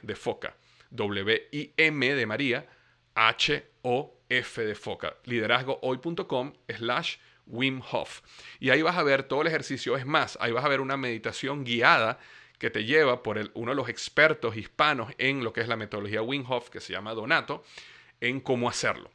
de 0.02 0.16
foca. 0.16 0.56
W-I-M 0.90 2.14
de 2.14 2.26
María, 2.26 2.66
H-O-F 3.14 4.64
de 4.64 4.74
foca. 4.74 5.16
Liderazgohoy.com 5.24 6.52
slash 6.68 7.16
Wim 7.46 7.82
Hof. 7.92 8.22
Y 8.58 8.70
ahí 8.70 8.82
vas 8.82 8.96
a 8.96 9.02
ver 9.02 9.24
todo 9.24 9.42
el 9.42 9.48
ejercicio. 9.48 9.96
Es 9.96 10.06
más, 10.06 10.38
ahí 10.40 10.52
vas 10.52 10.64
a 10.64 10.68
ver 10.68 10.80
una 10.80 10.96
meditación 10.96 11.64
guiada 11.64 12.18
que 12.58 12.70
te 12.70 12.84
lleva 12.84 13.22
por 13.22 13.38
el, 13.38 13.50
uno 13.54 13.72
de 13.72 13.76
los 13.76 13.88
expertos 13.88 14.56
hispanos 14.56 15.12
en 15.18 15.44
lo 15.44 15.52
que 15.52 15.60
es 15.60 15.68
la 15.68 15.76
metodología 15.76 16.22
Wim 16.22 16.44
Hof, 16.48 16.70
que 16.70 16.80
se 16.80 16.92
llama 16.92 17.12
Donato, 17.12 17.64
en 18.20 18.40
cómo 18.40 18.68
hacerlo. 18.68 19.10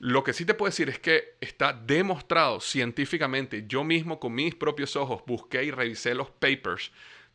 Lo 0.00 0.24
que 0.24 0.32
sí 0.32 0.46
te 0.46 0.54
puedo 0.54 0.70
decir 0.70 0.88
es 0.88 0.98
que 0.98 1.36
está 1.42 1.74
demostrado 1.74 2.60
científicamente, 2.60 3.66
yo 3.68 3.84
mismo 3.84 4.18
con 4.18 4.34
mis 4.34 4.54
propios 4.54 4.96
ojos 4.96 5.22
busqué 5.26 5.62
y 5.62 5.70
revisé 5.70 6.14
los 6.14 6.30
papers 6.30 6.90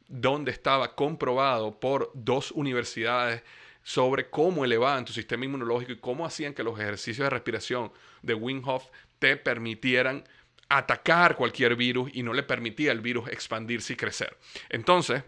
donde 0.08 0.52
estaba 0.52 0.96
comprobado 0.96 1.80
por 1.80 2.12
dos 2.16 2.50
universidades 2.50 3.44
sobre 3.84 4.32
cómo 4.32 4.66
elevaban 4.66 5.06
tu 5.06 5.14
sistema 5.14 5.46
inmunológico 5.46 5.92
y 5.92 6.00
cómo 6.00 6.26
hacían 6.26 6.56
que 6.56 6.64
los 6.64 6.80
ejercicios 6.80 7.26
de 7.26 7.30
respiración 7.30 7.92
de 8.24 8.34
Wim 8.34 8.64
te 9.20 9.38
permitieran 9.38 10.24
atacar 10.68 11.36
cualquier 11.36 11.76
virus 11.76 12.10
y 12.16 12.24
no 12.24 12.34
le 12.34 12.42
permitía 12.42 12.92
al 12.92 13.02
virus 13.02 13.30
expandirse 13.30 13.94
y 13.94 13.96
crecer. 13.96 14.36
Entonces, 14.70 15.24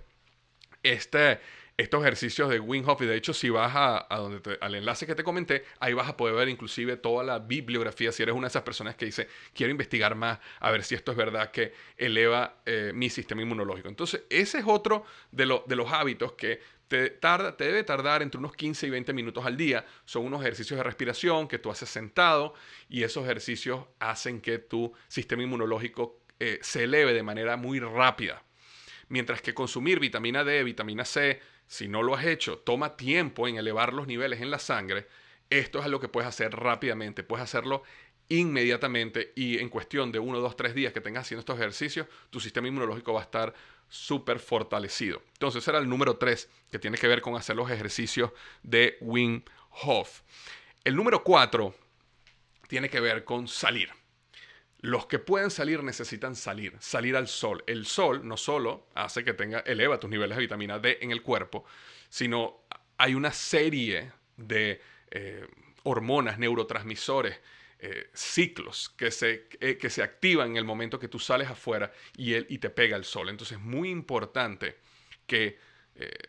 este, 0.82 1.40
estos 1.78 2.02
ejercicios 2.02 2.50
de 2.50 2.60
Wim 2.60 2.88
Hof, 2.90 3.02
y 3.04 3.06
de 3.06 3.16
hecho 3.16 3.34
si 3.34 3.50
vas 3.50 3.72
a, 3.76 4.08
donde 4.18 4.58
al 4.62 4.74
enlace 4.74 5.06
que 5.06 5.14
te 5.14 5.24
comenté, 5.24 5.64
ahí 5.80 5.94
vas 5.94 6.10
a 6.10 6.18
poder 6.18 6.36
ver 6.36 6.50
inclusive 6.50 6.98
toda 6.98 7.24
la 7.24 7.38
bibliografía, 7.38 8.12
si 8.12 8.24
eres 8.24 8.34
una 8.34 8.48
de 8.48 8.50
esas 8.50 8.64
personas 8.64 8.96
que 8.96 9.06
dice, 9.06 9.28
quiero 9.54 9.70
investigar 9.70 10.16
más, 10.16 10.40
a 10.60 10.72
ver 10.72 10.84
si 10.84 10.96
esto 10.96 11.12
es 11.12 11.18
verdad 11.18 11.52
que 11.52 11.74
eleva 11.96 12.62
eh, 12.66 12.92
mi 12.96 13.12
sistema 13.12 13.44
inmunológico. 13.44 13.90
Entonces, 13.90 14.24
ese 14.30 14.58
es 14.58 14.66
otro 14.68 15.06
de, 15.32 15.62
de 15.68 15.76
los 15.76 15.92
hábitos 15.92 16.34
que 16.34 16.60
te, 16.88 17.10
tarda, 17.12 17.56
te 17.56 17.66
debe 17.66 17.84
tardar 17.84 18.22
entre 18.22 18.40
unos 18.40 18.56
15 18.56 18.88
y 18.88 18.90
20 18.90 19.14
minutos 19.14 19.46
al 19.46 19.56
día. 19.56 19.86
Son 20.06 20.26
unos 20.26 20.42
ejercicios 20.42 20.78
de 20.78 20.84
respiración 20.84 21.48
que 21.48 21.60
tú 21.60 21.70
haces 21.70 21.90
sentado 21.90 22.54
y 22.90 23.04
esos 23.04 23.24
ejercicios 23.24 23.86
hacen 24.00 24.42
que 24.42 24.58
tu 24.58 24.94
sistema 25.08 25.44
inmunológico 25.44 26.22
eh, 26.40 26.60
se 26.62 26.86
eleve 26.86 27.14
de 27.14 27.24
manera 27.24 27.58
muy 27.58 27.80
rápida. 27.80 28.44
Mientras 29.10 29.42
que 29.42 29.54
consumir 29.54 30.00
vitamina 30.00 30.44
D, 30.44 30.64
vitamina 30.64 31.06
C, 31.06 31.40
si 31.68 31.88
no 31.88 32.02
lo 32.02 32.16
has 32.16 32.26
hecho, 32.26 32.60
toma 32.60 32.96
tiempo 32.96 33.48
en 33.48 33.58
elevar 33.58 33.94
los 33.94 34.08
niveles 34.08 34.42
en 34.42 34.52
la 34.52 34.60
sangre. 34.60 35.08
Esto 35.50 35.80
es 35.80 35.88
lo 35.88 36.00
que 36.00 36.08
puedes 36.08 36.28
hacer 36.28 36.52
rápidamente. 36.52 37.24
Puedes 37.24 37.44
hacerlo 37.44 37.84
inmediatamente 38.30 39.34
y 39.36 39.60
en 39.60 39.70
cuestión 39.70 40.12
de 40.12 40.20
uno, 40.20 40.40
dos, 40.40 40.56
tres 40.56 40.74
días 40.74 40.94
que 40.94 41.02
tengas 41.02 41.24
haciendo 41.24 41.42
estos 41.42 41.58
ejercicios, 41.58 42.08
tu 42.30 42.40
sistema 42.40 42.68
inmunológico 42.68 43.14
va 43.14 43.22
a 43.22 43.24
estar 43.24 43.54
súper 43.90 44.40
fortalecido. 44.40 45.22
Entonces, 45.34 45.64
ese 45.64 45.72
era 45.72 45.80
el 45.80 45.88
número 45.88 46.18
tres 46.18 46.50
que 46.72 46.80
tiene 46.80 46.98
que 46.98 47.08
ver 47.08 47.22
con 47.22 47.36
hacer 47.36 47.56
los 47.56 47.70
ejercicios 47.72 48.32
de 48.64 48.98
Wim 49.02 49.44
Hof. 49.84 50.22
El 50.84 50.96
número 50.96 51.24
cuatro 51.24 51.76
tiene 52.68 52.90
que 52.90 53.00
ver 53.00 53.24
con 53.24 53.48
salir. 53.48 53.90
Los 54.80 55.08
que 55.08 55.18
pueden 55.18 55.50
salir 55.50 55.84
necesitan 55.84 56.36
salir, 56.36 56.76
salir 56.80 57.16
al 57.16 57.28
sol. 57.28 57.64
El 57.66 57.86
sol 57.86 58.28
no 58.28 58.38
solo 58.38 58.88
hace 58.94 59.24
que 59.24 59.34
tenga, 59.34 59.60
eleva 59.60 60.00
tus 60.00 60.10
niveles 60.10 60.38
de 60.38 60.42
vitamina 60.42 60.78
D 60.78 61.00
en 61.02 61.12
el 61.12 61.24
cuerpo, 61.24 61.66
sino 62.10 62.62
hay 62.98 63.16
una 63.16 63.32
serie 63.32 64.12
de 64.36 64.80
eh, 65.10 65.48
hormonas, 65.84 66.38
neurotransmisores, 66.38 67.40
eh, 67.80 68.10
ciclos 68.14 68.90
que 68.90 69.12
se, 69.12 69.48
eh, 69.60 69.78
que 69.78 69.90
se 69.90 70.04
activan 70.04 70.52
en 70.52 70.58
el 70.58 70.66
momento 70.66 71.00
que 71.00 71.08
tú 71.08 71.20
sales 71.20 71.50
afuera 71.50 71.92
y, 72.16 72.36
y 72.36 72.58
te 72.60 72.70
pega 72.70 72.98
el 72.98 73.04
sol. 73.04 73.30
Entonces 73.30 73.58
es 73.58 73.64
muy 73.64 73.90
importante 73.90 74.78
que 75.26 75.66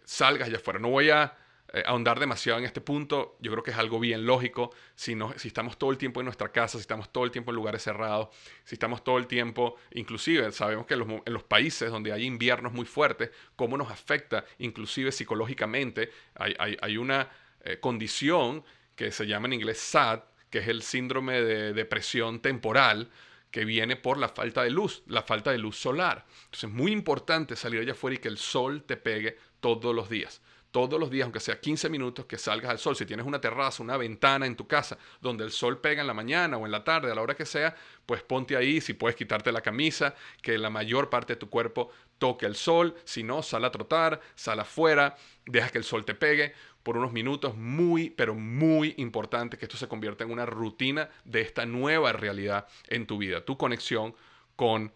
salgas 0.05 0.49
allá 0.49 0.57
afuera. 0.57 0.79
No 0.79 0.89
voy 0.89 1.11
a 1.11 1.37
eh, 1.71 1.83
ahondar 1.85 2.19
demasiado 2.19 2.59
en 2.59 2.65
este 2.65 2.81
punto. 2.81 3.37
Yo 3.41 3.53
creo 3.53 3.63
que 3.63 3.73
es 3.73 3.77
algo 3.77 4.01
bien 4.01 4.25
lógico. 4.25 4.71
Si, 4.95 5.15
no, 5.15 5.35
si 5.37 5.49
estamos 5.49 5.79
todo 5.79 5.91
el 5.91 5.99
tiempo 5.99 6.21
en 6.21 6.25
nuestra 6.25 6.51
casa, 6.51 6.79
si 6.79 6.83
estamos 6.83 7.13
todo 7.13 7.25
el 7.25 7.31
tiempo 7.31 7.51
en 7.51 7.57
lugares 7.57 7.83
cerrados, 7.83 8.29
si 8.65 8.77
estamos 8.77 9.05
todo 9.05 9.19
el 9.19 9.27
tiempo, 9.27 9.77
inclusive 9.93 10.51
sabemos 10.53 10.87
que 10.87 10.95
en 10.95 11.33
los, 11.35 11.43
países 11.43 11.91
donde 11.91 12.13
hay 12.13 12.25
inviernos 12.25 12.73
muy 12.73 12.87
fuertes, 12.87 13.31
cómo 13.55 13.77
nos 13.77 13.91
afecta, 13.91 14.45
inclusive 14.59 15.13
psicológicamente. 15.13 16.11
Hay, 16.35 16.97
una 16.97 17.29
eh, 17.61 17.79
condición 17.81 18.65
que 18.97 19.13
se 19.13 19.27
llama 19.27 19.47
en 19.49 19.55
inglés 19.55 19.79
SAD, 19.79 20.21
que 20.49 20.61
es 20.61 20.69
el 20.69 20.83
síndrome 20.83 21.43
de 21.43 21.75
depresión 21.75 22.41
temporal, 22.41 23.11
que 23.51 23.67
viene 23.67 23.97
por 23.97 24.17
la 24.17 24.31
falta 24.31 24.63
de 24.63 24.71
luz, 24.71 25.03
la 25.07 25.23
falta 25.23 25.51
de 25.51 25.59
luz 25.59 25.77
solar. 25.77 26.25
Entonces 26.45 26.65
es 26.65 26.71
muy 26.71 26.93
importante 26.93 27.57
salir 27.57 27.81
allá 27.81 27.93
afuera 27.93 28.15
y 28.15 28.19
que 28.19 28.29
el 28.29 28.39
sol 28.39 28.85
te 28.85 28.97
pegue 28.97 29.37
todos 29.61 29.95
los 29.95 30.09
días 30.09 30.41
todos 30.71 31.01
los 31.01 31.11
días, 31.11 31.25
aunque 31.25 31.41
sea 31.41 31.61
15 31.61 31.89
minutos, 31.89 32.27
que 32.27 32.39
salgas 32.39 32.71
al 32.71 32.79
sol. 32.79 32.97
Si 32.97 33.07
tienes 33.07 33.27
una 33.27 33.41
terraza, 33.41 33.83
una 33.83 33.97
ventana 33.97 34.47
en 34.47 34.57
tu 34.57 34.67
casa 34.67 34.99
donde 35.21 35.45
el 35.45 35.51
sol 35.51 35.81
pega 35.81 36.01
en 36.01 36.07
la 36.07 36.15
mañana 36.15 36.57
o 36.57 36.67
en 36.67 36.73
la 36.73 36.85
tarde, 36.85 37.11
a 37.11 37.15
la 37.15 37.23
hora 37.23 37.35
que 37.35 37.47
sea, 37.47 37.75
pues 38.07 38.23
ponte 38.23 38.57
ahí, 38.57 38.81
si 38.81 38.95
puedes 38.95 39.17
quitarte 39.17 39.53
la 39.53 39.61
camisa, 39.61 40.15
que 40.43 40.59
la 40.59 40.71
mayor 40.71 41.11
parte 41.11 41.35
de 41.35 41.39
tu 41.39 41.49
cuerpo 41.49 41.91
toque 42.19 42.47
el 42.47 42.55
sol. 42.55 42.95
Si 43.05 43.23
no, 43.23 43.43
sal 43.43 43.65
a 43.65 43.71
trotar, 43.71 44.21
sal 44.35 44.61
afuera, 44.61 45.17
deja 45.47 45.71
que 45.71 45.79
el 45.79 45.85
sol 45.85 46.05
te 46.05 46.15
pegue 46.15 46.53
por 46.83 46.97
unos 46.97 47.13
minutos. 47.13 47.57
Muy, 47.57 48.11
pero 48.11 48.35
muy 48.35 48.95
importante 48.99 49.57
que 49.57 49.65
esto 49.65 49.77
se 49.77 49.89
convierta 49.89 50.25
en 50.25 50.31
una 50.31 50.47
rutina 50.47 51.09
de 51.25 51.41
esta 51.41 51.67
nueva 51.67 52.13
realidad 52.13 52.67
en 52.89 53.07
tu 53.07 53.19
vida, 53.19 53.45
tu 53.45 53.57
conexión 53.57 54.15
con 54.57 54.93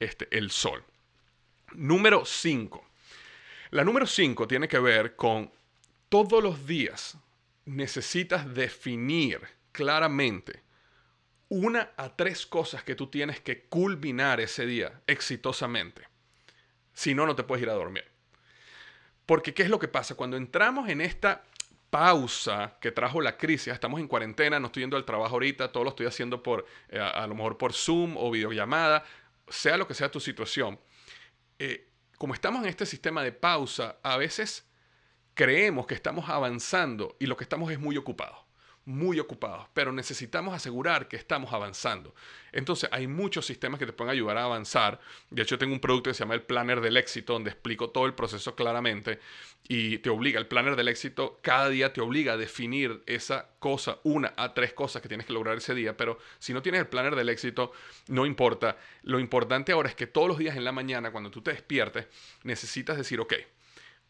este, 0.00 0.28
el 0.36 0.50
sol. 0.50 0.84
Número 1.74 2.24
5 2.24 2.91
la 3.72 3.84
número 3.84 4.06
5 4.06 4.46
tiene 4.46 4.68
que 4.68 4.78
ver 4.78 5.16
con 5.16 5.50
todos 6.08 6.42
los 6.42 6.66
días 6.66 7.16
necesitas 7.64 8.54
definir 8.54 9.40
claramente 9.72 10.62
una 11.48 11.90
a 11.96 12.14
tres 12.14 12.46
cosas 12.46 12.84
que 12.84 12.94
tú 12.94 13.06
tienes 13.06 13.40
que 13.40 13.64
culminar 13.64 14.40
ese 14.40 14.66
día 14.66 15.00
exitosamente. 15.06 16.02
Si 16.92 17.14
no, 17.14 17.26
no 17.26 17.34
te 17.34 17.44
puedes 17.44 17.62
ir 17.62 17.70
a 17.70 17.74
dormir. 17.74 18.04
Porque 19.24 19.54
¿qué 19.54 19.62
es 19.62 19.70
lo 19.70 19.78
que 19.78 19.88
pasa? 19.88 20.16
Cuando 20.16 20.36
entramos 20.36 20.90
en 20.90 21.00
esta 21.00 21.44
pausa 21.88 22.76
que 22.78 22.92
trajo 22.92 23.22
la 23.22 23.38
crisis, 23.38 23.72
estamos 23.72 24.00
en 24.00 24.08
cuarentena, 24.08 24.60
no 24.60 24.66
estoy 24.66 24.82
yendo 24.82 24.98
al 24.98 25.06
trabajo 25.06 25.34
ahorita, 25.34 25.72
todo 25.72 25.84
lo 25.84 25.90
estoy 25.90 26.06
haciendo 26.06 26.42
por, 26.42 26.66
eh, 26.90 26.98
a, 26.98 27.26
lo 27.26 27.34
mejor 27.34 27.56
por 27.56 27.72
Zoom 27.72 28.18
o 28.18 28.30
videollamada, 28.30 29.04
sea 29.48 29.78
lo 29.78 29.88
que 29.88 29.94
sea 29.94 30.10
tu 30.10 30.20
situación. 30.20 30.78
Eh, 31.58 31.91
como 32.22 32.34
estamos 32.34 32.62
en 32.62 32.68
este 32.68 32.86
sistema 32.86 33.24
de 33.24 33.32
pausa, 33.32 33.98
a 34.04 34.16
veces 34.16 34.64
creemos 35.34 35.88
que 35.88 35.94
estamos 35.94 36.28
avanzando 36.28 37.16
y 37.18 37.26
lo 37.26 37.36
que 37.36 37.42
estamos 37.42 37.72
es 37.72 37.80
muy 37.80 37.96
ocupados, 37.96 38.38
muy 38.84 39.20
ocupados, 39.20 39.66
pero 39.74 39.92
necesitamos 39.92 40.54
asegurar 40.54 41.08
que 41.08 41.16
estamos 41.16 41.52
avanzando. 41.52 42.14
Entonces 42.50 42.88
hay 42.92 43.06
muchos 43.06 43.46
sistemas 43.46 43.78
que 43.78 43.86
te 43.86 43.92
pueden 43.92 44.10
ayudar 44.10 44.38
a 44.38 44.44
avanzar. 44.44 45.00
De 45.30 45.42
hecho, 45.42 45.58
tengo 45.58 45.72
un 45.72 45.80
producto 45.80 46.10
que 46.10 46.14
se 46.14 46.20
llama 46.20 46.34
el 46.34 46.42
Planner 46.42 46.80
del 46.80 46.96
Éxito, 46.96 47.32
donde 47.34 47.50
explico 47.50 47.90
todo 47.90 48.06
el 48.06 48.14
proceso 48.14 48.54
claramente 48.54 49.20
y 49.68 49.98
te 49.98 50.10
obliga, 50.10 50.40
el 50.40 50.48
Planner 50.48 50.76
del 50.76 50.88
Éxito 50.88 51.38
cada 51.40 51.68
día 51.68 51.92
te 51.92 52.00
obliga 52.00 52.32
a 52.32 52.36
definir 52.36 53.02
esa 53.06 53.48
cosa, 53.58 53.98
una 54.02 54.32
a 54.36 54.54
tres 54.54 54.72
cosas 54.72 55.00
que 55.00 55.08
tienes 55.08 55.26
que 55.26 55.32
lograr 55.32 55.56
ese 55.56 55.74
día, 55.74 55.96
pero 55.96 56.18
si 56.38 56.52
no 56.52 56.62
tienes 56.62 56.80
el 56.80 56.88
Planner 56.88 57.14
del 57.14 57.28
Éxito, 57.28 57.72
no 58.08 58.26
importa. 58.26 58.76
Lo 59.02 59.20
importante 59.20 59.72
ahora 59.72 59.88
es 59.88 59.94
que 59.94 60.06
todos 60.06 60.28
los 60.28 60.38
días 60.38 60.56
en 60.56 60.64
la 60.64 60.72
mañana, 60.72 61.12
cuando 61.12 61.30
tú 61.30 61.42
te 61.42 61.52
despiertes, 61.52 62.06
necesitas 62.42 62.96
decir, 62.96 63.20
ok, 63.20 63.34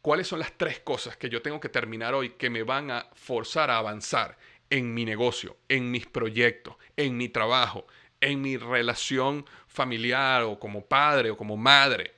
¿cuáles 0.01 0.27
son 0.27 0.39
las 0.39 0.57
tres 0.57 0.81
cosas 0.81 1.17
que 1.17 1.29
yo 1.29 1.43
tengo 1.43 1.61
que 1.61 1.69
terminar 1.69 2.15
hoy 2.15 2.31
que 2.31 2.51
me 2.51 2.63
van 2.63 2.91
a 2.91 3.09
forzar 3.15 3.71
a 3.71 3.79
avanzar 3.79 4.39
en 4.73 4.95
mi 4.95 5.05
negocio, 5.05 5.59
en 5.69 5.91
mis 5.91 6.07
proyectos, 6.07 6.77
en 6.97 7.19
mi 7.19 7.29
trabajo, 7.29 7.87
en 8.23 8.41
mi 8.41 8.57
relación 8.57 9.45
familiar 9.67 10.45
o 10.45 10.59
como 10.59 10.87
padre 10.87 11.31
o 11.31 11.37
como 11.37 11.59
madre. 11.59 12.15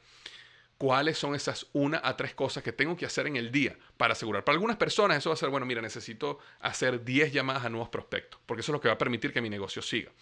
¿Cuáles 0.78 1.18
son 1.18 1.34
esas 1.34 1.66
una 1.72 2.00
a 2.04 2.16
tres 2.16 2.32
cosas 2.32 2.62
que 2.62 2.72
tengo 2.72 2.96
que 2.96 3.06
hacer 3.06 3.26
en 3.26 3.34
el 3.34 3.50
día 3.50 3.76
para 3.96 4.12
asegurar? 4.12 4.44
Para 4.44 4.54
algunas 4.54 4.76
personas 4.76 5.18
eso 5.18 5.30
va 5.30 5.34
a 5.34 5.36
ser, 5.36 5.48
bueno, 5.48 5.66
mira, 5.66 5.82
necesito 5.82 6.38
hacer 6.60 7.04
10 7.04 7.32
llamadas 7.32 7.64
a 7.64 7.70
nuevos 7.70 7.88
prospectos, 7.88 8.40
porque 8.46 8.60
eso 8.60 8.70
es 8.70 8.74
lo 8.74 8.80
que 8.80 8.86
va 8.86 8.94
a 8.94 8.98
permitir 8.98 9.32
que 9.32 9.40
mi 9.40 9.50
negocio 9.50 9.82
siga. 9.82 10.12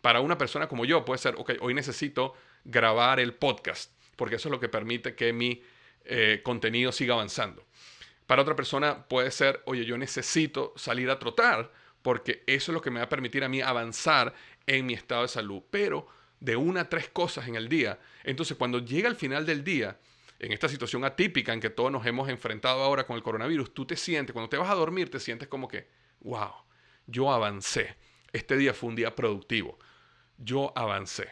Para 0.00 0.20
una 0.20 0.36
persona 0.36 0.66
como 0.66 0.84
yo 0.84 1.04
puede 1.04 1.18
ser, 1.18 1.36
ok, 1.38 1.52
hoy 1.60 1.72
necesito 1.72 2.34
grabar 2.64 3.20
el 3.20 3.32
podcast, 3.32 3.92
porque 4.16 4.36
eso 4.36 4.48
es 4.48 4.50
lo 4.50 4.58
que 4.58 4.68
permite 4.68 5.14
que 5.14 5.32
mi 5.32 5.62
eh, 6.04 6.40
contenido 6.42 6.90
siga 6.90 7.14
avanzando. 7.14 7.64
Para 8.26 8.42
otra 8.42 8.56
persona 8.56 9.06
puede 9.06 9.30
ser, 9.30 9.62
oye, 9.66 9.84
yo 9.84 9.96
necesito 9.96 10.72
salir 10.76 11.10
a 11.10 11.18
trotar, 11.18 11.72
porque 12.02 12.42
eso 12.46 12.72
es 12.72 12.74
lo 12.74 12.82
que 12.82 12.90
me 12.90 13.00
va 13.00 13.06
a 13.06 13.08
permitir 13.08 13.44
a 13.44 13.48
mí 13.48 13.60
avanzar 13.60 14.34
en 14.66 14.86
mi 14.86 14.94
estado 14.94 15.22
de 15.22 15.28
salud, 15.28 15.62
pero 15.70 16.06
de 16.40 16.56
una 16.56 16.82
a 16.82 16.88
tres 16.88 17.08
cosas 17.08 17.48
en 17.48 17.54
el 17.54 17.68
día. 17.68 17.98
Entonces, 18.24 18.56
cuando 18.56 18.78
llega 18.78 19.08
el 19.08 19.16
final 19.16 19.46
del 19.46 19.64
día, 19.64 19.98
en 20.38 20.52
esta 20.52 20.68
situación 20.68 21.04
atípica 21.04 21.52
en 21.52 21.60
que 21.60 21.70
todos 21.70 21.90
nos 21.90 22.04
hemos 22.04 22.28
enfrentado 22.28 22.82
ahora 22.82 23.06
con 23.06 23.16
el 23.16 23.22
coronavirus, 23.22 23.72
tú 23.72 23.86
te 23.86 23.96
sientes, 23.96 24.32
cuando 24.32 24.48
te 24.48 24.56
vas 24.56 24.70
a 24.70 24.74
dormir, 24.74 25.10
te 25.10 25.20
sientes 25.20 25.48
como 25.48 25.68
que, 25.68 25.88
wow, 26.20 26.52
yo 27.06 27.32
avancé. 27.32 27.96
Este 28.32 28.56
día 28.56 28.74
fue 28.74 28.90
un 28.90 28.96
día 28.96 29.14
productivo. 29.14 29.78
Yo 30.36 30.72
avancé. 30.76 31.30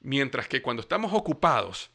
Mientras 0.00 0.48
que 0.48 0.62
cuando 0.62 0.80
estamos 0.80 1.12
ocupados, 1.12 1.90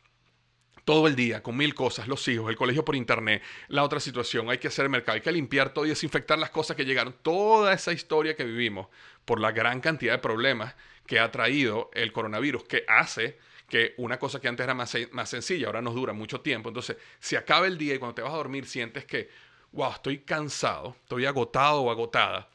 todo 0.85 1.07
el 1.07 1.15
día 1.15 1.41
con 1.41 1.55
mil 1.55 1.73
cosas, 1.73 2.07
los 2.07 2.27
hijos, 2.27 2.49
el 2.49 2.55
colegio 2.55 2.83
por 2.83 2.95
internet, 2.95 3.41
la 3.67 3.83
otra 3.83 3.99
situación, 3.99 4.49
hay 4.49 4.57
que 4.57 4.67
hacer 4.67 4.83
el 4.83 4.89
mercado, 4.89 5.15
hay 5.15 5.21
que 5.21 5.31
limpiar 5.31 5.73
todo 5.73 5.85
y 5.85 5.89
desinfectar 5.89 6.37
las 6.37 6.49
cosas 6.49 6.75
que 6.75 6.85
llegaron, 6.85 7.15
toda 7.21 7.73
esa 7.73 7.93
historia 7.93 8.35
que 8.35 8.43
vivimos 8.43 8.87
por 9.25 9.39
la 9.39 9.51
gran 9.51 9.79
cantidad 9.79 10.13
de 10.13 10.19
problemas 10.19 10.75
que 11.05 11.19
ha 11.19 11.31
traído 11.31 11.89
el 11.93 12.11
coronavirus, 12.11 12.63
que 12.65 12.85
hace 12.87 13.37
que 13.69 13.93
una 13.97 14.19
cosa 14.19 14.39
que 14.39 14.47
antes 14.47 14.63
era 14.63 14.73
más, 14.73 14.95
más 15.11 15.29
sencilla, 15.29 15.67
ahora 15.67 15.81
nos 15.81 15.95
dura 15.95 16.13
mucho 16.13 16.41
tiempo. 16.41 16.69
Entonces, 16.69 16.97
se 17.19 17.37
acaba 17.37 17.65
el 17.65 17.77
día 17.77 17.95
y 17.95 17.97
cuando 17.97 18.15
te 18.15 18.21
vas 18.21 18.33
a 18.33 18.37
dormir 18.37 18.65
sientes 18.67 19.05
que, 19.05 19.29
wow, 19.71 19.93
estoy 19.93 20.19
cansado, 20.19 20.95
estoy 21.01 21.25
agotado 21.25 21.81
o 21.81 21.91
agotada, 21.91 22.49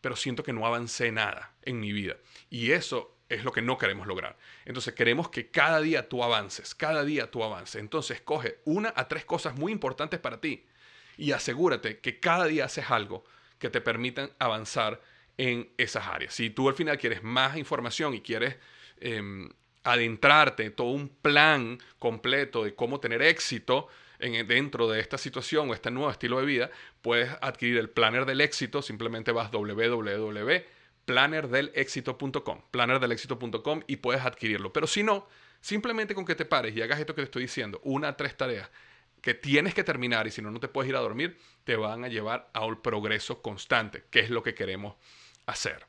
pero 0.00 0.16
siento 0.16 0.42
que 0.42 0.52
no 0.52 0.66
avancé 0.66 1.12
nada 1.12 1.52
en 1.62 1.78
mi 1.78 1.92
vida. 1.92 2.16
Y 2.48 2.70
eso 2.70 3.16
es 3.34 3.44
lo 3.44 3.52
que 3.52 3.62
no 3.62 3.78
queremos 3.78 4.06
lograr. 4.06 4.36
Entonces 4.64 4.94
queremos 4.94 5.28
que 5.30 5.50
cada 5.50 5.80
día 5.80 6.08
tú 6.08 6.22
avances, 6.22 6.74
cada 6.74 7.04
día 7.04 7.30
tú 7.30 7.42
avances. 7.42 7.80
Entonces 7.80 8.20
coge 8.20 8.58
una 8.64 8.92
a 8.94 9.08
tres 9.08 9.24
cosas 9.24 9.54
muy 9.56 9.72
importantes 9.72 10.20
para 10.20 10.40
ti 10.40 10.66
y 11.16 11.32
asegúrate 11.32 11.98
que 11.98 12.20
cada 12.20 12.46
día 12.46 12.66
haces 12.66 12.90
algo 12.90 13.24
que 13.58 13.70
te 13.70 13.80
permitan 13.80 14.30
avanzar 14.38 15.00
en 15.38 15.70
esas 15.78 16.06
áreas. 16.06 16.34
Si 16.34 16.50
tú 16.50 16.68
al 16.68 16.74
final 16.74 16.98
quieres 16.98 17.22
más 17.22 17.56
información 17.56 18.14
y 18.14 18.20
quieres 18.20 18.56
em, 19.00 19.48
adentrarte 19.84 20.64
en 20.64 20.74
todo 20.74 20.88
un 20.88 21.08
plan 21.08 21.78
completo 21.98 22.64
de 22.64 22.74
cómo 22.74 23.00
tener 23.00 23.22
éxito 23.22 23.88
en, 24.18 24.46
dentro 24.46 24.88
de 24.88 25.00
esta 25.00 25.18
situación 25.18 25.70
o 25.70 25.74
este 25.74 25.90
nuevo 25.90 26.10
estilo 26.10 26.38
de 26.38 26.46
vida, 26.46 26.70
puedes 27.00 27.30
adquirir 27.40 27.78
el 27.78 27.88
planner 27.90 28.26
del 28.26 28.40
éxito. 28.40 28.82
Simplemente 28.82 29.32
vas 29.32 29.50
www.plannerdelexito.com, 29.50 30.81
plannerdelexito.com 31.04 33.82
y 33.86 33.96
puedes 33.96 34.24
adquirirlo. 34.24 34.72
Pero 34.72 34.86
si 34.86 35.02
no, 35.02 35.26
simplemente 35.60 36.14
con 36.14 36.24
que 36.24 36.34
te 36.34 36.44
pares 36.44 36.76
y 36.76 36.82
hagas 36.82 37.00
esto 37.00 37.14
que 37.14 37.22
te 37.22 37.26
estoy 37.26 37.42
diciendo, 37.42 37.80
una 37.84 38.08
a 38.08 38.16
tres 38.16 38.36
tareas 38.36 38.70
que 39.20 39.34
tienes 39.34 39.74
que 39.74 39.84
terminar 39.84 40.26
y 40.26 40.30
si 40.30 40.42
no, 40.42 40.50
no 40.50 40.60
te 40.60 40.68
puedes 40.68 40.88
ir 40.88 40.96
a 40.96 41.00
dormir, 41.00 41.38
te 41.64 41.76
van 41.76 42.04
a 42.04 42.08
llevar 42.08 42.50
a 42.52 42.66
un 42.66 42.82
progreso 42.82 43.40
constante, 43.40 44.04
que 44.10 44.20
es 44.20 44.30
lo 44.30 44.42
que 44.42 44.54
queremos 44.54 44.96
hacer. 45.46 45.86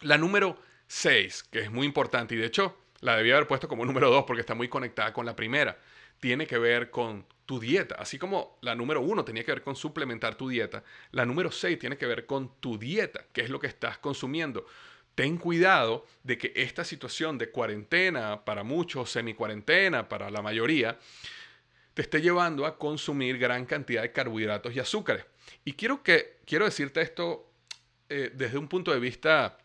La 0.00 0.18
número 0.18 0.58
6, 0.88 1.44
que 1.44 1.60
es 1.60 1.70
muy 1.70 1.86
importante 1.86 2.34
y 2.34 2.38
de 2.38 2.46
hecho 2.46 2.76
la 3.00 3.16
debía 3.16 3.36
haber 3.36 3.46
puesto 3.46 3.68
como 3.68 3.84
número 3.84 4.10
2 4.10 4.24
porque 4.26 4.40
está 4.40 4.54
muy 4.54 4.68
conectada 4.68 5.12
con 5.12 5.24
la 5.24 5.36
primera, 5.36 5.78
tiene 6.18 6.46
que 6.46 6.58
ver 6.58 6.90
con 6.90 7.26
tu 7.46 7.60
dieta. 7.60 7.96
Así 7.96 8.18
como 8.18 8.58
la 8.62 8.74
número 8.74 9.00
1 9.00 9.24
tenía 9.24 9.44
que 9.44 9.52
ver 9.52 9.62
con 9.62 9.76
suplementar 9.76 10.36
tu 10.36 10.48
dieta, 10.48 10.82
la 11.12 11.24
número 11.24 11.50
6 11.50 11.78
tiene 11.78 11.96
que 11.96 12.06
ver 12.06 12.26
con 12.26 12.60
tu 12.60 12.78
dieta, 12.78 13.26
que 13.32 13.42
es 13.42 13.50
lo 13.50 13.60
que 13.60 13.66
estás 13.66 13.98
consumiendo. 13.98 14.66
Ten 15.14 15.36
cuidado 15.36 16.06
de 16.22 16.38
que 16.38 16.52
esta 16.56 16.84
situación 16.84 17.38
de 17.38 17.50
cuarentena 17.50 18.44
para 18.44 18.64
muchos, 18.64 19.10
semi-cuarentena 19.10 20.08
para 20.08 20.30
la 20.30 20.42
mayoría, 20.42 20.98
te 21.94 22.02
esté 22.02 22.20
llevando 22.20 22.66
a 22.66 22.76
consumir 22.76 23.38
gran 23.38 23.64
cantidad 23.66 24.02
de 24.02 24.10
carbohidratos 24.10 24.74
y 24.74 24.80
azúcares. 24.80 25.24
Y 25.64 25.74
quiero, 25.74 26.02
que, 26.02 26.38
quiero 26.44 26.64
decirte 26.64 27.00
esto 27.00 27.48
eh, 28.08 28.32
desde 28.34 28.58
un 28.58 28.66
punto 28.66 28.90
de 28.90 28.98
vista 28.98 29.56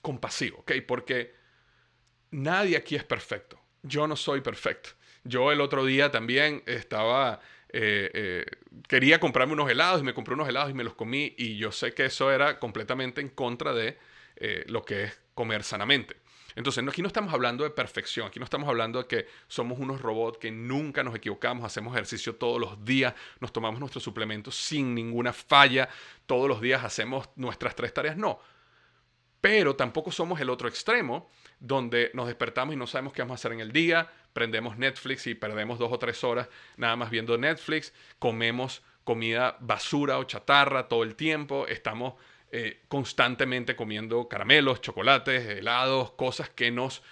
compasivo, 0.00 0.58
¿ok? 0.58 0.72
Porque 0.86 1.34
nadie 2.30 2.76
aquí 2.76 2.94
es 2.94 3.04
perfecto. 3.04 3.60
Yo 3.82 4.06
no 4.06 4.14
soy 4.14 4.40
perfecto. 4.40 4.90
Yo 5.24 5.52
el 5.52 5.60
otro 5.60 5.84
día 5.84 6.10
también 6.10 6.62
estaba, 6.66 7.40
eh, 7.68 8.10
eh, 8.12 8.44
quería 8.88 9.20
comprarme 9.20 9.52
unos 9.52 9.70
helados 9.70 10.00
y 10.00 10.04
me 10.04 10.14
compré 10.14 10.34
unos 10.34 10.48
helados 10.48 10.70
y 10.70 10.74
me 10.74 10.84
los 10.84 10.94
comí 10.94 11.34
y 11.38 11.56
yo 11.56 11.72
sé 11.72 11.94
que 11.94 12.06
eso 12.06 12.30
era 12.32 12.58
completamente 12.58 13.20
en 13.20 13.28
contra 13.28 13.72
de 13.72 13.98
lo 14.66 14.82
que 14.84 15.04
es 15.04 15.20
comer 15.34 15.62
sanamente. 15.62 16.16
Entonces, 16.54 16.86
aquí 16.86 17.02
no 17.02 17.08
estamos 17.08 17.32
hablando 17.32 17.64
de 17.64 17.70
perfección, 17.70 18.26
aquí 18.26 18.38
no 18.38 18.44
estamos 18.44 18.68
hablando 18.68 19.00
de 19.00 19.08
que 19.08 19.26
somos 19.48 19.78
unos 19.78 20.00
robots 20.00 20.38
que 20.38 20.50
nunca 20.50 21.02
nos 21.02 21.14
equivocamos, 21.14 21.64
hacemos 21.64 21.94
ejercicio 21.94 22.34
todos 22.36 22.60
los 22.60 22.84
días, 22.84 23.14
nos 23.40 23.52
tomamos 23.52 23.80
nuestros 23.80 24.04
suplementos 24.04 24.54
sin 24.54 24.94
ninguna 24.94 25.32
falla, 25.32 25.88
todos 26.26 26.48
los 26.48 26.60
días 26.60 26.84
hacemos 26.84 27.28
nuestras 27.36 27.74
tres 27.74 27.94
tareas, 27.94 28.16
no. 28.16 28.40
Pero 29.42 29.74
tampoco 29.74 30.12
somos 30.12 30.40
el 30.40 30.48
otro 30.50 30.68
extremo, 30.68 31.28
donde 31.58 32.12
nos 32.14 32.28
despertamos 32.28 32.74
y 32.74 32.78
no 32.78 32.86
sabemos 32.86 33.12
qué 33.12 33.22
vamos 33.22 33.32
a 33.32 33.40
hacer 33.40 33.52
en 33.52 33.58
el 33.58 33.72
día, 33.72 34.08
prendemos 34.32 34.78
Netflix 34.78 35.26
y 35.26 35.34
perdemos 35.34 35.80
dos 35.80 35.90
o 35.92 35.98
tres 35.98 36.22
horas 36.22 36.48
nada 36.76 36.94
más 36.94 37.10
viendo 37.10 37.36
Netflix, 37.36 37.92
comemos 38.20 38.82
comida 39.02 39.56
basura 39.58 40.18
o 40.18 40.24
chatarra 40.24 40.86
todo 40.86 41.02
el 41.02 41.16
tiempo, 41.16 41.66
estamos 41.66 42.14
eh, 42.52 42.82
constantemente 42.86 43.74
comiendo 43.74 44.28
caramelos, 44.28 44.80
chocolates, 44.80 45.44
helados, 45.44 46.12
cosas 46.12 46.48
que 46.48 46.70
nos... 46.70 47.02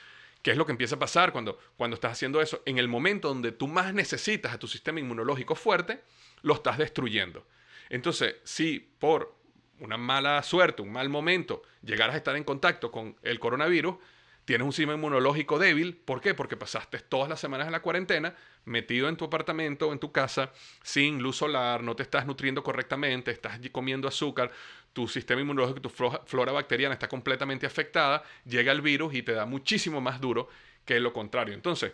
¿Qué 0.41 0.53
es 0.53 0.57
lo 0.57 0.65
que 0.65 0.73
empieza 0.73 0.95
a 0.95 0.99
pasar 1.01 1.33
cuando, 1.33 1.59
cuando 1.77 1.97
estás 1.97 2.13
haciendo 2.13 2.41
eso? 2.41 2.63
En 2.65 2.79
el 2.79 2.87
momento 2.87 3.27
donde 3.27 3.51
tú 3.51 3.67
más 3.67 3.93
necesitas 3.93 4.55
a 4.55 4.59
tu 4.59 4.69
sistema 4.69 5.01
inmunológico 5.01 5.57
fuerte, 5.57 6.01
lo 6.43 6.55
estás 6.55 6.79
destruyendo. 6.79 7.45
Entonces, 7.91 8.37
si 8.45 8.79
por 8.79 9.40
una 9.81 9.97
mala 9.97 10.43
suerte, 10.43 10.83
un 10.83 10.93
mal 10.93 11.09
momento, 11.09 11.63
llegaras 11.83 12.15
a 12.15 12.19
estar 12.19 12.37
en 12.37 12.45
contacto 12.45 12.91
con 12.91 13.17
el 13.23 13.41
coronavirus, 13.41 13.97
tienes 14.45 14.65
un 14.65 14.73
sistema 14.73 14.95
inmunológico 14.95 15.59
débil. 15.59 15.97
¿Por 15.97 16.21
qué? 16.21 16.35
Porque 16.35 16.57
pasaste 16.57 16.99
todas 17.01 17.29
las 17.29 17.41
semanas 17.41 17.67
en 17.67 17.73
la 17.73 17.83
cuarentena 17.83 18.35
metido 18.65 19.09
en 19.09 19.17
tu 19.17 19.25
apartamento 19.25 19.89
o 19.89 19.93
en 19.93 19.99
tu 19.99 20.13
casa 20.13 20.53
sin 20.83 21.23
luz 21.23 21.37
solar, 21.37 21.83
no 21.83 21.97
te 21.97 22.03
estás 22.03 22.27
nutriendo 22.27 22.63
correctamente, 22.63 23.31
estás 23.31 23.59
comiendo 23.73 24.09
azúcar, 24.09 24.51
tu 24.93 25.09
sistema 25.09 25.41
inmunológico, 25.41 25.81
tu 25.81 25.89
flora 25.91 26.53
bacteriana 26.53 26.93
está 26.93 27.09
completamente 27.09 27.67
afectada, 27.67 28.23
llega 28.45 28.73
el 28.73 28.81
virus 28.81 29.15
y 29.15 29.23
te 29.23 29.33
da 29.33 29.47
muchísimo 29.47 30.01
más 30.01 30.21
duro 30.21 30.49
que 30.85 30.99
lo 31.01 31.13
contrario. 31.13 31.55
Entonces, 31.55 31.93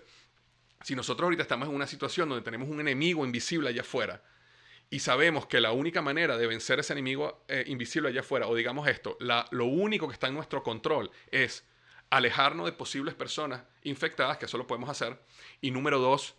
si 0.83 0.95
nosotros 0.95 1.25
ahorita 1.25 1.43
estamos 1.43 1.69
en 1.69 1.75
una 1.75 1.87
situación 1.87 2.29
donde 2.29 2.45
tenemos 2.45 2.69
un 2.69 2.81
enemigo 2.81 3.25
invisible 3.25 3.69
allá 3.69 3.83
afuera, 3.83 4.23
y 4.91 5.01
sabemos 5.01 5.47
que 5.47 5.61
la 5.61 5.73
única 5.73 6.01
manera 6.01 6.39
de 6.39 6.47
vencer 6.47 6.79
ese 6.79 6.93
enemigo 6.93 7.45
eh, 7.49 7.65
invisible 7.67 8.09
allá 8.09 8.21
afuera, 8.21 8.47
o 8.47 8.55
digamos 8.55 8.87
esto, 8.89 9.17
lo 9.21 9.65
único 9.65 10.07
que 10.07 10.15
está 10.15 10.29
en 10.29 10.35
nuestro 10.35 10.63
control 10.63 11.11
es 11.31 11.65
alejarnos 12.11 12.67
de 12.67 12.73
posibles 12.73 13.15
personas 13.15 13.63
infectadas, 13.83 14.39
que 14.39 14.45
eso 14.45 14.59
lo 14.59 14.67
podemos 14.67 14.89
hacer, 14.89 15.21
y 15.61 15.71
número 15.71 15.99
dos, 15.99 16.37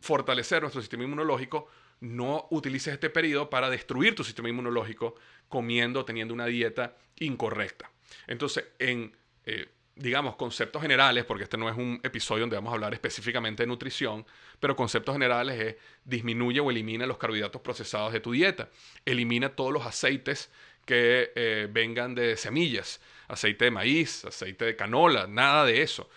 fortalecer 0.00 0.62
nuestro 0.62 0.80
sistema 0.80 1.04
inmunológico, 1.04 1.68
no 2.00 2.46
utilices 2.50 2.94
este 2.94 3.10
periodo 3.10 3.48
para 3.50 3.70
destruir 3.70 4.14
tu 4.14 4.24
sistema 4.24 4.48
inmunológico 4.48 5.14
comiendo, 5.48 6.04
teniendo 6.04 6.34
una 6.34 6.46
dieta 6.46 6.96
incorrecta. 7.18 7.90
Entonces, 8.26 8.64
en, 8.78 9.16
eh, 9.44 9.68
digamos, 9.94 10.36
conceptos 10.36 10.80
generales, 10.82 11.24
porque 11.24 11.44
este 11.44 11.56
no 11.56 11.68
es 11.68 11.76
un 11.76 12.00
episodio 12.02 12.42
donde 12.42 12.56
vamos 12.56 12.70
a 12.70 12.74
hablar 12.74 12.94
específicamente 12.94 13.62
de 13.62 13.66
nutrición, 13.66 14.24
pero 14.58 14.74
conceptos 14.74 15.14
generales 15.14 15.60
es 15.60 15.76
disminuye 16.04 16.60
o 16.60 16.70
elimina 16.70 17.06
los 17.06 17.18
carbohidratos 17.18 17.60
procesados 17.60 18.12
de 18.12 18.20
tu 18.20 18.32
dieta. 18.32 18.70
Elimina 19.04 19.54
todos 19.54 19.72
los 19.72 19.84
aceites 19.84 20.50
que 20.84 21.32
eh, 21.34 21.68
vengan 21.70 22.14
de 22.14 22.36
semillas, 22.36 23.00
aceite 23.28 23.66
de 23.66 23.70
maíz, 23.70 24.24
aceite 24.24 24.64
de 24.64 24.76
canola, 24.76 25.26
nada 25.26 25.64
de 25.64 25.82
eso. 25.82 26.08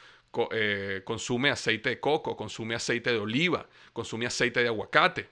Eh, 0.52 1.02
consume 1.06 1.50
aceite 1.50 1.90
de 1.90 2.00
coco, 2.00 2.36
consume 2.36 2.76
aceite 2.76 3.12
de 3.12 3.20
oliva, 3.20 3.68
consume 3.94 4.26
aceite 4.26 4.62
de 4.62 4.68
aguacate. 4.68 5.30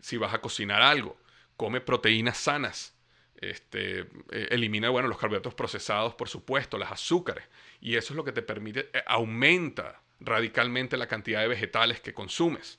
Si 0.00 0.16
vas 0.16 0.34
a 0.34 0.40
cocinar 0.40 0.82
algo, 0.82 1.16
come 1.56 1.80
proteínas 1.80 2.36
sanas. 2.36 2.95
Este, 3.40 4.00
eh, 4.00 4.48
elimina 4.50 4.88
bueno, 4.88 5.08
los 5.08 5.18
carbohidratos 5.18 5.54
procesados, 5.54 6.14
por 6.14 6.28
supuesto, 6.28 6.78
las 6.78 6.92
azúcares. 6.92 7.44
Y 7.80 7.96
eso 7.96 8.12
es 8.12 8.16
lo 8.16 8.24
que 8.24 8.32
te 8.32 8.42
permite, 8.42 8.90
aumenta 9.06 10.00
radicalmente 10.20 10.96
la 10.96 11.06
cantidad 11.06 11.40
de 11.40 11.48
vegetales 11.48 12.00
que 12.00 12.14
consumes. 12.14 12.78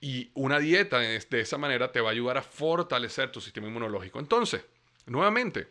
Y 0.00 0.30
una 0.34 0.58
dieta 0.58 0.98
de 0.98 1.40
esa 1.40 1.58
manera 1.58 1.92
te 1.92 2.00
va 2.00 2.08
a 2.08 2.12
ayudar 2.12 2.38
a 2.38 2.42
fortalecer 2.42 3.30
tu 3.30 3.40
sistema 3.40 3.68
inmunológico. 3.68 4.18
Entonces, 4.18 4.64
nuevamente, 5.06 5.68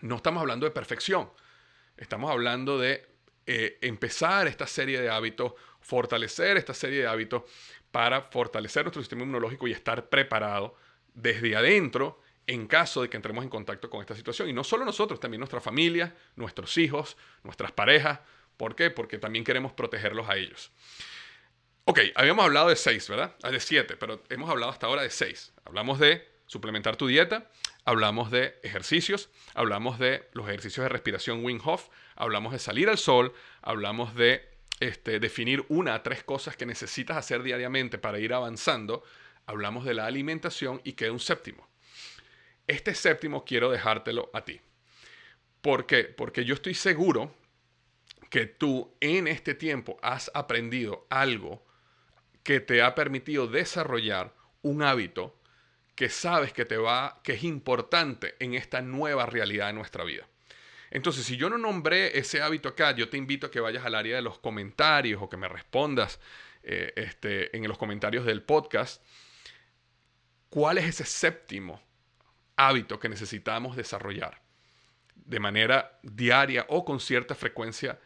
no 0.00 0.16
estamos 0.16 0.40
hablando 0.40 0.66
de 0.66 0.72
perfección. 0.72 1.30
Estamos 1.96 2.30
hablando 2.30 2.78
de 2.78 3.06
eh, 3.46 3.78
empezar 3.80 4.46
esta 4.46 4.66
serie 4.66 5.00
de 5.00 5.10
hábitos, 5.10 5.54
fortalecer 5.80 6.56
esta 6.56 6.74
serie 6.74 7.00
de 7.00 7.06
hábitos 7.06 7.42
para 7.90 8.22
fortalecer 8.22 8.84
nuestro 8.84 9.02
sistema 9.02 9.22
inmunológico 9.22 9.66
y 9.66 9.72
estar 9.72 10.08
preparado 10.08 10.76
desde 11.14 11.56
adentro 11.56 12.20
en 12.48 12.66
caso 12.66 13.02
de 13.02 13.10
que 13.10 13.16
entremos 13.16 13.44
en 13.44 13.50
contacto 13.50 13.90
con 13.90 14.00
esta 14.00 14.16
situación. 14.16 14.48
Y 14.48 14.54
no 14.54 14.64
solo 14.64 14.84
nosotros, 14.84 15.20
también 15.20 15.38
nuestra 15.38 15.60
familia, 15.60 16.16
nuestros 16.34 16.76
hijos, 16.78 17.16
nuestras 17.44 17.72
parejas. 17.72 18.20
¿Por 18.56 18.74
qué? 18.74 18.90
Porque 18.90 19.18
también 19.18 19.44
queremos 19.44 19.72
protegerlos 19.72 20.28
a 20.28 20.36
ellos. 20.36 20.72
Ok, 21.84 22.00
habíamos 22.14 22.46
hablado 22.46 22.70
de 22.70 22.76
seis, 22.76 23.06
¿verdad? 23.08 23.36
Ah, 23.42 23.50
de 23.50 23.60
siete, 23.60 23.96
pero 23.96 24.22
hemos 24.30 24.48
hablado 24.48 24.72
hasta 24.72 24.86
ahora 24.86 25.02
de 25.02 25.10
seis. 25.10 25.52
Hablamos 25.66 25.98
de 25.98 26.26
suplementar 26.46 26.96
tu 26.96 27.06
dieta, 27.06 27.50
hablamos 27.84 28.30
de 28.30 28.58
ejercicios, 28.62 29.28
hablamos 29.52 29.98
de 29.98 30.26
los 30.32 30.48
ejercicios 30.48 30.84
de 30.84 30.88
respiración 30.88 31.44
Wim 31.44 31.60
Hof, 31.62 31.88
hablamos 32.16 32.54
de 32.54 32.58
salir 32.58 32.88
al 32.88 32.96
sol, 32.96 33.34
hablamos 33.60 34.14
de 34.14 34.48
este, 34.80 35.20
definir 35.20 35.66
una 35.68 35.94
a 35.94 36.02
tres 36.02 36.24
cosas 36.24 36.56
que 36.56 36.64
necesitas 36.64 37.18
hacer 37.18 37.42
diariamente 37.42 37.98
para 37.98 38.18
ir 38.18 38.32
avanzando, 38.32 39.04
hablamos 39.44 39.84
de 39.84 39.92
la 39.92 40.06
alimentación 40.06 40.80
y 40.84 40.94
queda 40.94 41.12
un 41.12 41.20
séptimo. 41.20 41.68
Este 42.68 42.94
séptimo 42.94 43.44
quiero 43.46 43.70
dejártelo 43.70 44.30
a 44.34 44.44
ti. 44.44 44.60
¿Por 45.62 45.86
qué? 45.86 46.04
Porque 46.04 46.44
yo 46.44 46.54
estoy 46.54 46.74
seguro 46.74 47.34
que 48.30 48.44
tú 48.44 48.94
en 49.00 49.26
este 49.26 49.54
tiempo 49.54 49.98
has 50.02 50.30
aprendido 50.34 51.06
algo 51.08 51.66
que 52.42 52.60
te 52.60 52.82
ha 52.82 52.94
permitido 52.94 53.46
desarrollar 53.46 54.34
un 54.62 54.82
hábito 54.82 55.40
que 55.94 56.10
sabes 56.10 56.52
que 56.52 56.66
te 56.66 56.76
va, 56.76 57.20
que 57.24 57.32
es 57.32 57.42
importante 57.42 58.36
en 58.38 58.54
esta 58.54 58.82
nueva 58.82 59.26
realidad 59.26 59.68
de 59.68 59.72
nuestra 59.72 60.04
vida. 60.04 60.28
Entonces, 60.90 61.24
si 61.24 61.36
yo 61.36 61.50
no 61.50 61.58
nombré 61.58 62.18
ese 62.18 62.42
hábito 62.42 62.68
acá, 62.68 62.92
yo 62.92 63.08
te 63.08 63.16
invito 63.16 63.46
a 63.46 63.50
que 63.50 63.60
vayas 63.60 63.84
al 63.84 63.94
área 63.94 64.16
de 64.16 64.22
los 64.22 64.38
comentarios 64.38 65.20
o 65.22 65.28
que 65.28 65.36
me 65.36 65.48
respondas 65.48 66.20
eh, 66.62 66.92
este, 66.96 67.56
en 67.56 67.66
los 67.66 67.78
comentarios 67.78 68.24
del 68.24 68.42
podcast. 68.42 69.02
¿Cuál 70.50 70.78
es 70.78 70.86
ese 70.86 71.04
séptimo 71.04 71.87
hábito 72.58 73.00
que 73.00 73.08
necesitamos 73.08 73.76
desarrollar 73.76 74.42
de 75.14 75.40
manera 75.40 75.98
diaria 76.02 76.66
o 76.68 76.84
con 76.84 77.00
cierta 77.00 77.34
frecuencia 77.34 77.98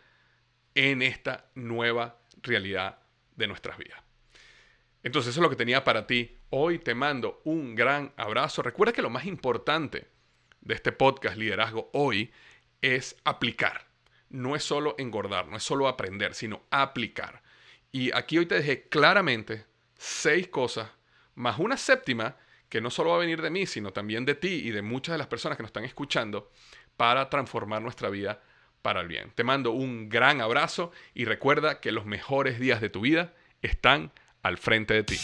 en 0.74 1.02
esta 1.02 1.46
nueva 1.54 2.20
realidad 2.42 3.00
de 3.34 3.48
nuestras 3.48 3.78
vidas? 3.78 4.00
Entonces 5.02 5.30
eso 5.30 5.40
es 5.40 5.42
lo 5.42 5.50
que 5.50 5.56
tenía 5.56 5.82
para 5.82 6.06
ti. 6.06 6.38
Hoy 6.50 6.78
te 6.78 6.94
mando 6.94 7.40
un 7.44 7.74
gran 7.74 8.12
abrazo. 8.16 8.62
Recuerda 8.62 8.92
que 8.92 9.02
lo 9.02 9.10
más 9.10 9.26
importante 9.26 10.08
de 10.60 10.74
este 10.74 10.92
podcast 10.92 11.36
Liderazgo 11.36 11.90
hoy 11.92 12.30
es 12.80 13.16
aplicar. 13.24 13.86
No 14.30 14.54
es 14.56 14.62
solo 14.62 14.94
engordar, 14.98 15.48
no 15.48 15.56
es 15.56 15.62
solo 15.62 15.88
aprender, 15.88 16.34
sino 16.34 16.62
aplicar. 16.70 17.42
Y 17.90 18.12
aquí 18.12 18.38
hoy 18.38 18.46
te 18.46 18.54
dejé 18.54 18.88
claramente 18.88 19.66
seis 19.96 20.48
cosas, 20.48 20.90
más 21.34 21.58
una 21.58 21.76
séptima 21.76 22.36
que 22.72 22.80
no 22.80 22.88
solo 22.88 23.10
va 23.10 23.16
a 23.16 23.18
venir 23.18 23.42
de 23.42 23.50
mí, 23.50 23.66
sino 23.66 23.92
también 23.92 24.24
de 24.24 24.34
ti 24.34 24.62
y 24.64 24.70
de 24.70 24.80
muchas 24.80 25.12
de 25.12 25.18
las 25.18 25.26
personas 25.26 25.58
que 25.58 25.62
nos 25.62 25.68
están 25.68 25.84
escuchando 25.84 26.50
para 26.96 27.28
transformar 27.28 27.82
nuestra 27.82 28.08
vida 28.08 28.40
para 28.80 29.02
el 29.02 29.08
bien. 29.08 29.30
Te 29.34 29.44
mando 29.44 29.72
un 29.72 30.08
gran 30.08 30.40
abrazo 30.40 30.90
y 31.12 31.26
recuerda 31.26 31.80
que 31.80 31.92
los 31.92 32.06
mejores 32.06 32.58
días 32.58 32.80
de 32.80 32.88
tu 32.88 33.02
vida 33.02 33.34
están 33.60 34.10
al 34.42 34.56
frente 34.56 34.94
de 34.94 35.02
ti. 35.02 35.18